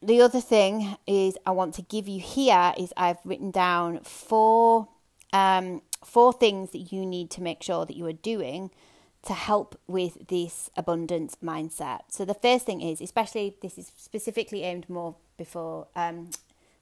the 0.00 0.20
other 0.22 0.40
thing 0.40 0.96
is 1.08 1.36
I 1.44 1.50
want 1.50 1.74
to 1.74 1.82
give 1.82 2.06
you 2.06 2.20
here 2.20 2.72
is 2.78 2.92
I've 2.96 3.18
written 3.24 3.50
down 3.50 3.98
four 4.04 4.86
um, 5.32 5.82
four 6.04 6.32
things 6.32 6.70
that 6.70 6.92
you 6.92 7.04
need 7.04 7.32
to 7.32 7.42
make 7.42 7.64
sure 7.64 7.84
that 7.84 7.96
you 7.96 8.06
are 8.06 8.12
doing 8.12 8.70
to 9.24 9.32
help 9.32 9.76
with 9.88 10.28
this 10.28 10.70
abundance 10.76 11.36
mindset. 11.42 12.02
So 12.10 12.24
the 12.24 12.34
first 12.34 12.64
thing 12.64 12.80
is, 12.80 13.00
especially 13.00 13.56
this 13.60 13.76
is 13.76 13.90
specifically 13.96 14.62
aimed 14.62 14.88
more 14.88 15.16
before, 15.36 15.88
um, 15.96 16.30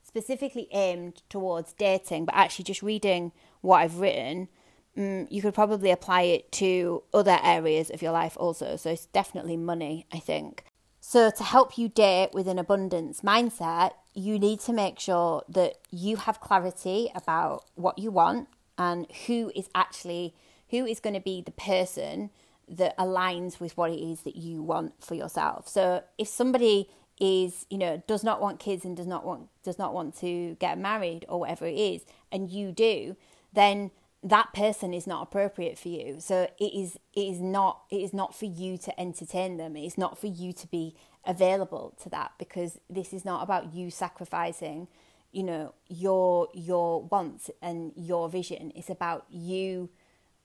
specifically 0.09 0.69
aimed 0.73 1.23
towards 1.29 1.75
dating, 1.75 2.25
but 2.25 2.35
actually 2.35 2.65
just 2.65 2.83
reading 2.83 3.31
what 3.61 3.79
I've 3.79 4.01
written, 4.01 4.49
um, 4.97 5.29
you 5.31 5.43
could 5.43 5.55
probably 5.55 5.91
apply 5.91 6.23
it 6.23 6.51
to 6.53 7.03
other 7.13 7.39
areas 7.43 7.91
of 7.91 8.01
your 8.01 8.13
life 8.13 8.37
also. 8.41 8.77
So 8.77 8.91
it's 8.91 9.07
definitely 9.07 9.59
money, 9.59 10.07
I 10.11 10.19
think. 10.19 10.65
So 11.01 11.31
to 11.31 11.45
help 11.45 11.79
you 11.79 11.89
date 11.89 12.31
with 12.33 12.49
an 12.49 12.59
abundance 12.59 13.21
mindset, 13.21 13.93
you 14.15 14.39
need 14.39 14.61
to 14.61 14.73
make 14.73 14.99
sure 14.99 15.45
that 15.49 15.75
you 15.91 16.17
have 16.17 16.41
clarity 16.41 17.13
about 17.15 17.67
what 17.75 17.99
you 17.99 18.11
want 18.11 18.49
and 18.77 19.07
who 19.27 19.53
is 19.55 19.69
actually 19.75 20.35
who 20.71 20.85
is 20.85 21.01
going 21.01 21.15
to 21.15 21.21
be 21.21 21.41
the 21.41 21.53
person 21.53 22.31
that 22.69 22.97
aligns 22.99 23.59
with 23.59 23.77
what 23.77 23.91
it 23.91 24.01
is 24.01 24.23
that 24.23 24.37
you 24.37 24.63
want 24.63 25.03
for 25.03 25.15
yourself. 25.15 25.67
So 25.69 26.03
if 26.19 26.29
somebody 26.29 26.91
is, 27.21 27.67
you 27.71 27.79
know, 27.79 28.03
does 28.07 28.23
not 28.23 28.41
want 28.41 28.61
kids 28.61 28.85
and 28.85 28.97
does 28.97 29.07
not 29.07 29.25
want 29.25 29.49
does 29.63 29.79
not 29.79 29.93
want 29.93 30.17
to 30.19 30.57
get 30.61 30.79
married 30.79 31.25
or 31.29 31.41
whatever 31.41 31.67
it 31.67 31.77
is, 31.77 32.05
and 32.31 32.51
you 32.51 32.73
do, 32.73 33.17
then 33.53 33.91
that 34.23 34.53
person 34.53 34.93
is 34.93 35.07
not 35.07 35.23
appropriate 35.23 35.79
for 35.79 35.89
you. 35.89 36.17
So 36.21 36.49
it 36.59 36.75
is 36.75 36.99
it 37.15 37.21
is 37.21 37.41
not 37.41 37.83
it 37.91 38.03
is 38.03 38.13
not 38.13 38.35
for 38.35 38.47
you 38.47 38.77
to 38.79 39.01
entertain 39.01 39.57
them. 39.57 39.77
It 39.77 39.87
is 39.87 39.99
not 39.99 40.19
for 40.19 40.27
you 40.27 40.53
to 40.53 40.67
be 40.67 40.95
available 41.25 41.95
to 42.03 42.09
that 42.09 42.33
because 42.39 42.79
this 42.89 43.13
is 43.13 43.25
not 43.25 43.43
about 43.43 43.75
you 43.75 43.91
sacrificing, 43.91 44.89
you 45.31 45.43
know, 45.43 45.75
your 45.89 46.49
your 46.53 47.03
wants 47.03 47.51
and 47.63 47.93
your 47.97 48.29
vision. 48.29 48.73
It's 48.75 48.91
about 48.91 49.27
you 49.31 49.91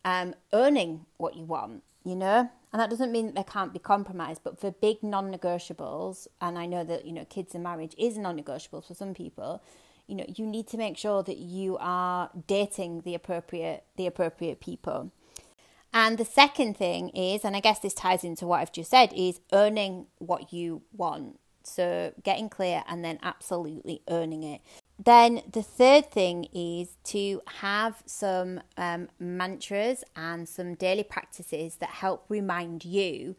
um, 0.06 0.36
earning 0.52 1.06
what 1.18 1.36
you 1.36 1.46
want, 1.46 1.84
you 2.04 2.16
know? 2.16 2.50
And 2.72 2.80
that 2.80 2.90
doesn't 2.90 3.12
mean 3.12 3.28
that 3.28 3.36
there 3.36 3.44
can't 3.44 3.72
be 3.72 3.80
compromise, 3.80 4.40
but 4.44 4.60
for 4.60 4.72
big 4.72 5.04
non 5.04 5.32
negotiables, 5.32 6.28
and 6.42 6.58
I 6.58 6.66
know 6.66 6.84
that, 6.84 7.06
you 7.06 7.14
know, 7.14 7.26
kids 7.26 7.54
and 7.54 7.64
marriage 7.64 7.94
is 7.98 8.18
non 8.18 8.36
negotiable 8.36 8.82
for 8.82 8.96
some 8.96 9.14
people, 9.14 9.62
you 10.08 10.16
know, 10.16 10.26
you 10.28 10.46
need 10.46 10.68
to 10.70 10.78
make 10.78 10.98
sure 10.98 11.24
that 11.24 11.38
you 11.38 11.78
are 11.80 12.30
dating 12.48 13.02
the 13.02 13.16
appropriate 13.16 13.84
the 13.96 14.08
appropriate 14.08 14.60
people. 14.60 15.12
And 15.94 16.18
the 16.18 16.26
second 16.26 16.76
thing 16.76 17.10
is, 17.10 17.46
and 17.46 17.56
I 17.56 17.60
guess 17.60 17.80
this 17.80 17.94
ties 17.94 18.24
into 18.24 18.48
what 18.48 18.62
I've 18.62 18.72
just 18.72 18.90
said, 18.90 19.14
is 19.16 19.40
earning 19.52 20.08
what 20.18 20.52
you 20.52 20.82
want. 20.92 21.40
So 21.64 22.14
getting 22.24 22.50
clear 22.50 22.84
and 22.90 23.06
then 23.06 23.20
absolutely 23.22 24.02
earning 24.10 24.44
it. 24.44 24.62
Then 25.04 25.42
the 25.52 25.64
third 25.64 26.12
thing 26.12 26.48
is 26.54 26.96
to 27.06 27.42
have 27.60 28.04
some 28.06 28.62
um, 28.78 29.10
mantras 29.20 30.04
and 30.16 30.48
some 30.48 30.76
daily 30.76 31.04
practices 31.04 31.76
that 31.78 31.90
help 31.90 32.26
remind 32.30 32.86
you 32.86 33.36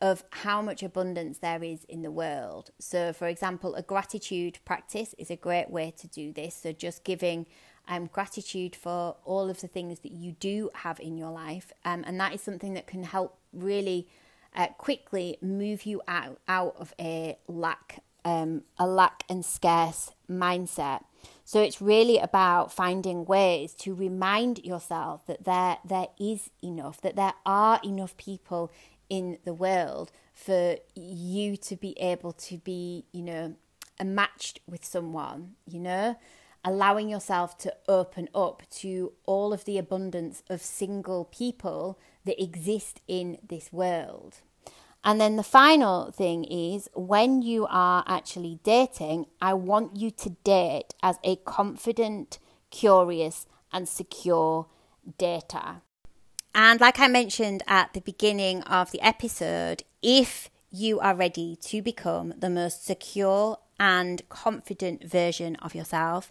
of 0.00 0.24
how 0.30 0.60
much 0.62 0.82
abundance 0.82 1.38
there 1.38 1.62
is 1.62 1.84
in 1.84 2.02
the 2.02 2.10
world. 2.10 2.70
So, 2.78 3.12
for 3.12 3.26
example, 3.26 3.74
a 3.74 3.82
gratitude 3.82 4.58
practice 4.64 5.14
is 5.18 5.30
a 5.30 5.36
great 5.36 5.70
way 5.70 5.92
to 5.98 6.06
do 6.06 6.32
this. 6.32 6.54
So, 6.54 6.72
just 6.72 7.04
giving 7.04 7.46
um, 7.88 8.06
gratitude 8.06 8.76
for 8.76 9.16
all 9.24 9.48
of 9.48 9.60
the 9.60 9.68
things 9.68 10.00
that 10.00 10.12
you 10.12 10.32
do 10.32 10.70
have 10.74 11.00
in 11.00 11.16
your 11.16 11.30
life, 11.30 11.72
um, 11.84 12.04
and 12.06 12.18
that 12.20 12.34
is 12.34 12.42
something 12.42 12.74
that 12.74 12.86
can 12.86 13.04
help 13.04 13.38
really 13.52 14.08
uh, 14.54 14.68
quickly 14.78 15.38
move 15.40 15.84
you 15.84 16.02
out 16.06 16.38
out 16.46 16.76
of 16.78 16.94
a 17.00 17.38
lack 17.48 18.02
um, 18.24 18.62
a 18.78 18.86
lack 18.86 19.24
and 19.28 19.44
scarce 19.44 20.12
mindset. 20.30 21.04
So 21.44 21.60
it's 21.60 21.82
really 21.82 22.18
about 22.18 22.72
finding 22.72 23.24
ways 23.24 23.74
to 23.74 23.94
remind 23.94 24.64
yourself 24.64 25.26
that 25.26 25.44
there 25.44 25.78
there 25.84 26.08
is 26.18 26.50
enough, 26.62 27.00
that 27.02 27.16
there 27.16 27.34
are 27.44 27.80
enough 27.84 28.16
people 28.16 28.72
in 29.08 29.38
the 29.44 29.52
world 29.52 30.10
for 30.32 30.76
you 30.94 31.56
to 31.58 31.76
be 31.76 31.98
able 32.00 32.32
to 32.32 32.58
be, 32.58 33.04
you 33.12 33.22
know, 33.22 33.54
matched 34.02 34.60
with 34.66 34.84
someone, 34.84 35.52
you 35.66 35.78
know, 35.78 36.16
allowing 36.64 37.08
yourself 37.08 37.58
to 37.58 37.74
open 37.88 38.28
up 38.34 38.62
to 38.70 39.12
all 39.26 39.52
of 39.52 39.64
the 39.64 39.78
abundance 39.78 40.42
of 40.48 40.62
single 40.62 41.24
people 41.26 41.98
that 42.24 42.42
exist 42.42 43.00
in 43.06 43.38
this 43.46 43.72
world. 43.72 44.36
And 45.04 45.20
then 45.20 45.36
the 45.36 45.42
final 45.42 46.12
thing 46.12 46.44
is 46.44 46.88
when 46.94 47.42
you 47.42 47.66
are 47.68 48.04
actually 48.06 48.60
dating, 48.62 49.26
I 49.40 49.54
want 49.54 49.96
you 49.96 50.10
to 50.12 50.30
date 50.44 50.94
as 51.02 51.18
a 51.24 51.36
confident, 51.36 52.38
curious, 52.70 53.46
and 53.72 53.88
secure 53.88 54.66
dater. 55.18 55.80
And 56.54 56.80
like 56.80 57.00
I 57.00 57.08
mentioned 57.08 57.62
at 57.66 57.94
the 57.94 58.00
beginning 58.00 58.62
of 58.62 58.92
the 58.92 59.00
episode, 59.00 59.82
if 60.02 60.50
you 60.70 61.00
are 61.00 61.14
ready 61.14 61.56
to 61.56 61.82
become 61.82 62.34
the 62.38 62.50
most 62.50 62.84
secure 62.84 63.58
and 63.80 64.26
confident 64.28 65.02
version 65.04 65.56
of 65.56 65.74
yourself, 65.74 66.30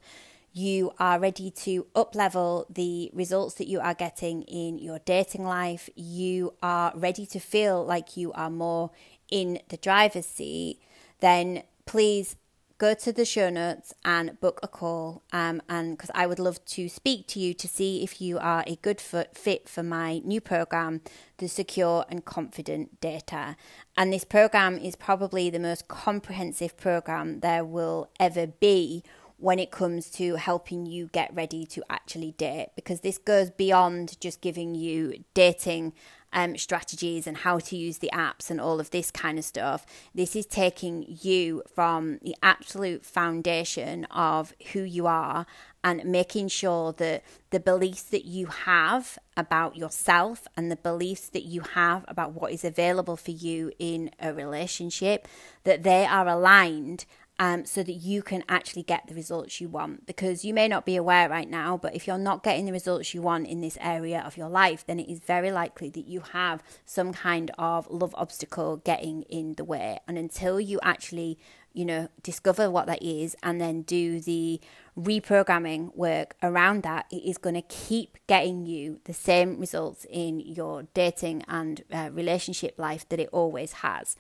you 0.54 0.92
are 1.00 1.20
ready 1.20 1.50
to 1.52 1.88
up 1.96 2.16
level 2.16 2.66
the 2.70 3.10
results 3.14 3.56
that 3.56 3.68
you 3.68 3.80
are 3.80 3.94
getting 3.94 4.44
in 4.44 4.78
your 4.78 5.00
dating 5.00 5.46
life, 5.46 5.90
you 5.96 6.54
are 6.62 6.92
ready 6.96 7.26
to 7.26 7.40
feel 7.40 7.86
like 7.86 8.18
you 8.18 8.32
are 8.34 8.50
more 8.50 8.92
in 9.30 9.60
the 9.70 9.78
driver's 9.78 10.26
seat, 10.26 10.80
then 11.22 11.64
please 11.86 12.36
go 12.82 12.96
to 12.96 13.14
the 13.14 13.24
show 13.24 13.48
notes 13.48 13.94
and 14.04 14.40
book 14.40 14.60
a 14.64 14.68
call. 14.68 15.22
Um, 15.32 15.62
and 15.70 15.96
because 15.96 16.10
I 16.16 16.26
would 16.26 16.40
love 16.40 16.66
to 16.66 16.90
speak 16.90 17.28
to 17.28 17.40
you 17.40 17.54
to 17.54 17.68
see 17.68 18.04
if 18.04 18.20
you 18.20 18.40
are 18.40 18.64
a 18.66 18.76
good 18.78 19.00
fit 19.00 19.70
for 19.70 19.84
my 19.84 20.18
new 20.26 20.42
program, 20.42 21.02
the 21.38 21.48
Secure 21.48 22.06
and 22.10 22.26
Confident 22.26 23.00
Dater. 23.00 23.56
And 23.96 24.12
this 24.12 24.26
program 24.26 24.80
is 24.80 24.96
probably 24.96 25.52
the 25.52 25.60
most 25.60 25.88
comprehensive 25.88 26.76
program 26.76 27.42
there 27.42 27.64
will 27.64 28.10
ever 28.20 28.48
be 28.48 29.04
when 29.42 29.58
it 29.58 29.72
comes 29.72 30.10
to 30.12 30.36
helping 30.36 30.86
you 30.86 31.10
get 31.12 31.34
ready 31.34 31.66
to 31.66 31.84
actually 31.90 32.32
date 32.34 32.70
because 32.76 33.02
this 33.02 33.18
goes 33.18 33.50
beyond 33.50 34.20
just 34.20 34.40
giving 34.40 34.76
you 34.76 35.24
dating 35.34 35.94
um, 36.34 36.56
strategies 36.58 37.28
and 37.28 37.38
how 37.38 37.60
to 37.60 37.76
use 37.76 37.98
the 37.98 38.10
apps 38.14 38.50
and 38.50 38.62
all 38.62 38.80
of 38.80 38.92
this 38.92 39.12
kind 39.12 39.38
of 39.38 39.44
stuff. 39.44 39.86
This 40.14 40.36
is 40.36 40.46
taking 40.46 41.18
you 41.22 41.64
from 41.74 42.20
the 42.22 42.36
absolute 42.42 43.06
foundation 43.06 44.06
of 44.06 44.54
who 44.72 44.82
you 44.82 45.08
are 45.08 45.46
and 45.84 46.06
making 46.06 46.48
sure 46.48 46.94
that 46.94 47.24
the 47.50 47.60
beliefs 47.60 48.04
that 48.04 48.24
you 48.24 48.46
have 48.46 49.18
about 49.36 49.76
yourself 49.76 50.48
and 50.56 50.72
the 50.72 50.76
beliefs 50.76 51.28
that 51.30 51.44
you 51.44 51.62
have 51.62 52.06
about 52.08 52.34
what 52.34 52.52
is 52.52 52.64
available 52.64 53.18
for 53.18 53.32
you 53.32 53.72
in 53.80 54.12
a 54.20 54.32
relationship 54.34 55.28
that 55.64 55.84
they 55.84 56.06
are 56.06 56.28
aligned 56.28 57.06
um, 57.42 57.66
so 57.66 57.82
that 57.82 57.94
you 57.94 58.22
can 58.22 58.44
actually 58.48 58.84
get 58.84 59.08
the 59.08 59.16
results 59.16 59.60
you 59.60 59.68
want. 59.68 60.06
Because 60.06 60.46
you 60.46 60.54
may 60.54 60.68
not 60.68 60.86
be 60.86 60.96
aware 60.96 61.28
right 61.28 61.50
now, 61.50 61.76
but 61.76 61.96
if 61.96 62.06
you're 62.06 62.20
not 62.20 62.44
getting 62.44 62.66
the 62.66 62.72
results 62.72 63.16
you 63.16 63.24
want 63.24 63.48
in 63.48 63.62
this 63.62 63.80
area 63.82 64.22
of 64.22 64.38
your 64.38 64.48
life, 64.48 64.86
then 64.86 65.00
it 65.00 65.12
is 65.12 65.20
very 65.22 65.52
likely 65.52 65.90
that 65.90 66.06
you 66.06 66.20
have 66.34 66.62
some 66.86 67.12
kind 67.12 67.50
of 67.58 67.90
love 67.90 68.14
obstacle 68.16 68.78
getting 68.78 69.24
in 69.24 69.56
the 69.56 69.64
way. 69.64 69.98
And 70.08 70.20
until 70.20 70.62
you 70.62 70.80
actually 70.84 71.40
you 71.74 71.86
know, 71.86 72.10
discover 72.22 72.70
what 72.70 72.86
that 72.86 73.02
is 73.02 73.36
and 73.42 73.60
then 73.60 73.82
do 73.84 74.20
the 74.20 74.60
reprogramming 75.00 75.96
work 75.96 76.36
around 76.44 76.84
that, 76.84 77.06
it 77.10 77.24
is 77.24 77.38
going 77.38 77.56
to 77.56 77.62
keep 77.62 78.18
getting 78.28 78.66
you 78.66 79.00
the 79.06 79.14
same 79.14 79.58
results 79.58 80.06
in 80.10 80.42
your 80.42 80.84
dating 80.94 81.44
and 81.48 81.82
uh, 81.92 82.10
relationship 82.12 82.78
life 82.78 83.08
that 83.10 83.20
it 83.20 83.30
always 83.32 83.72
has. 83.72 84.16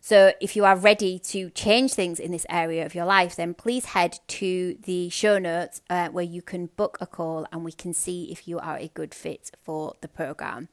So, 0.00 0.32
if 0.40 0.56
you 0.56 0.64
are 0.64 0.76
ready 0.76 1.18
to 1.18 1.50
change 1.50 1.94
things 1.94 2.18
in 2.18 2.32
this 2.32 2.46
area 2.48 2.86
of 2.86 2.94
your 2.94 3.04
life, 3.04 3.36
then 3.36 3.54
please 3.54 3.86
head 3.86 4.18
to 4.28 4.76
the 4.82 5.08
show 5.10 5.38
notes 5.38 5.82
uh, 5.90 6.08
where 6.08 6.24
you 6.24 6.42
can 6.42 6.66
book 6.66 6.98
a 7.00 7.06
call 7.06 7.46
and 7.52 7.64
we 7.64 7.72
can 7.72 7.92
see 7.92 8.30
if 8.30 8.48
you 8.48 8.58
are 8.58 8.76
a 8.76 8.88
good 8.88 9.14
fit 9.14 9.50
for 9.62 9.94
the 10.00 10.08
program. 10.08 10.68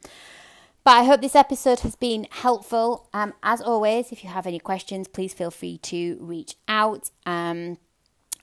But 0.86 0.97
I 0.97 1.03
hope 1.03 1.21
this 1.21 1.36
episode 1.36 1.80
has 1.80 1.95
been 1.95 2.28
helpful. 2.30 3.09
Um, 3.11 3.34
as 3.41 3.59
always, 3.59 4.11
if 4.11 4.23
you 4.23 4.30
have 4.30 4.45
any 4.45 4.59
questions, 4.59 5.07
please 5.07 5.34
feel 5.34 5.49
free 5.49 5.80
to 5.80 6.17
reach 6.21 6.55
out. 6.67 7.09
Um, 7.26 7.80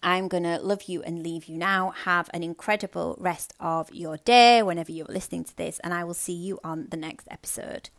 I'm 0.02 0.26
going 0.26 0.42
to 0.42 0.58
love 0.58 0.82
you 0.88 1.02
and 1.04 1.22
leave 1.22 1.44
you 1.44 1.56
now. 1.56 1.90
Have 2.04 2.28
an 2.34 2.42
incredible 2.42 3.16
rest 3.20 3.54
of 3.60 3.94
your 3.94 4.16
day 4.16 4.60
whenever 4.62 4.90
you're 4.90 5.06
listening 5.06 5.44
to 5.44 5.56
this, 5.56 5.78
and 5.84 5.94
I 5.94 6.02
will 6.02 6.14
see 6.14 6.32
you 6.32 6.58
on 6.64 6.88
the 6.90 6.96
next 6.96 7.28
episode. 7.30 7.90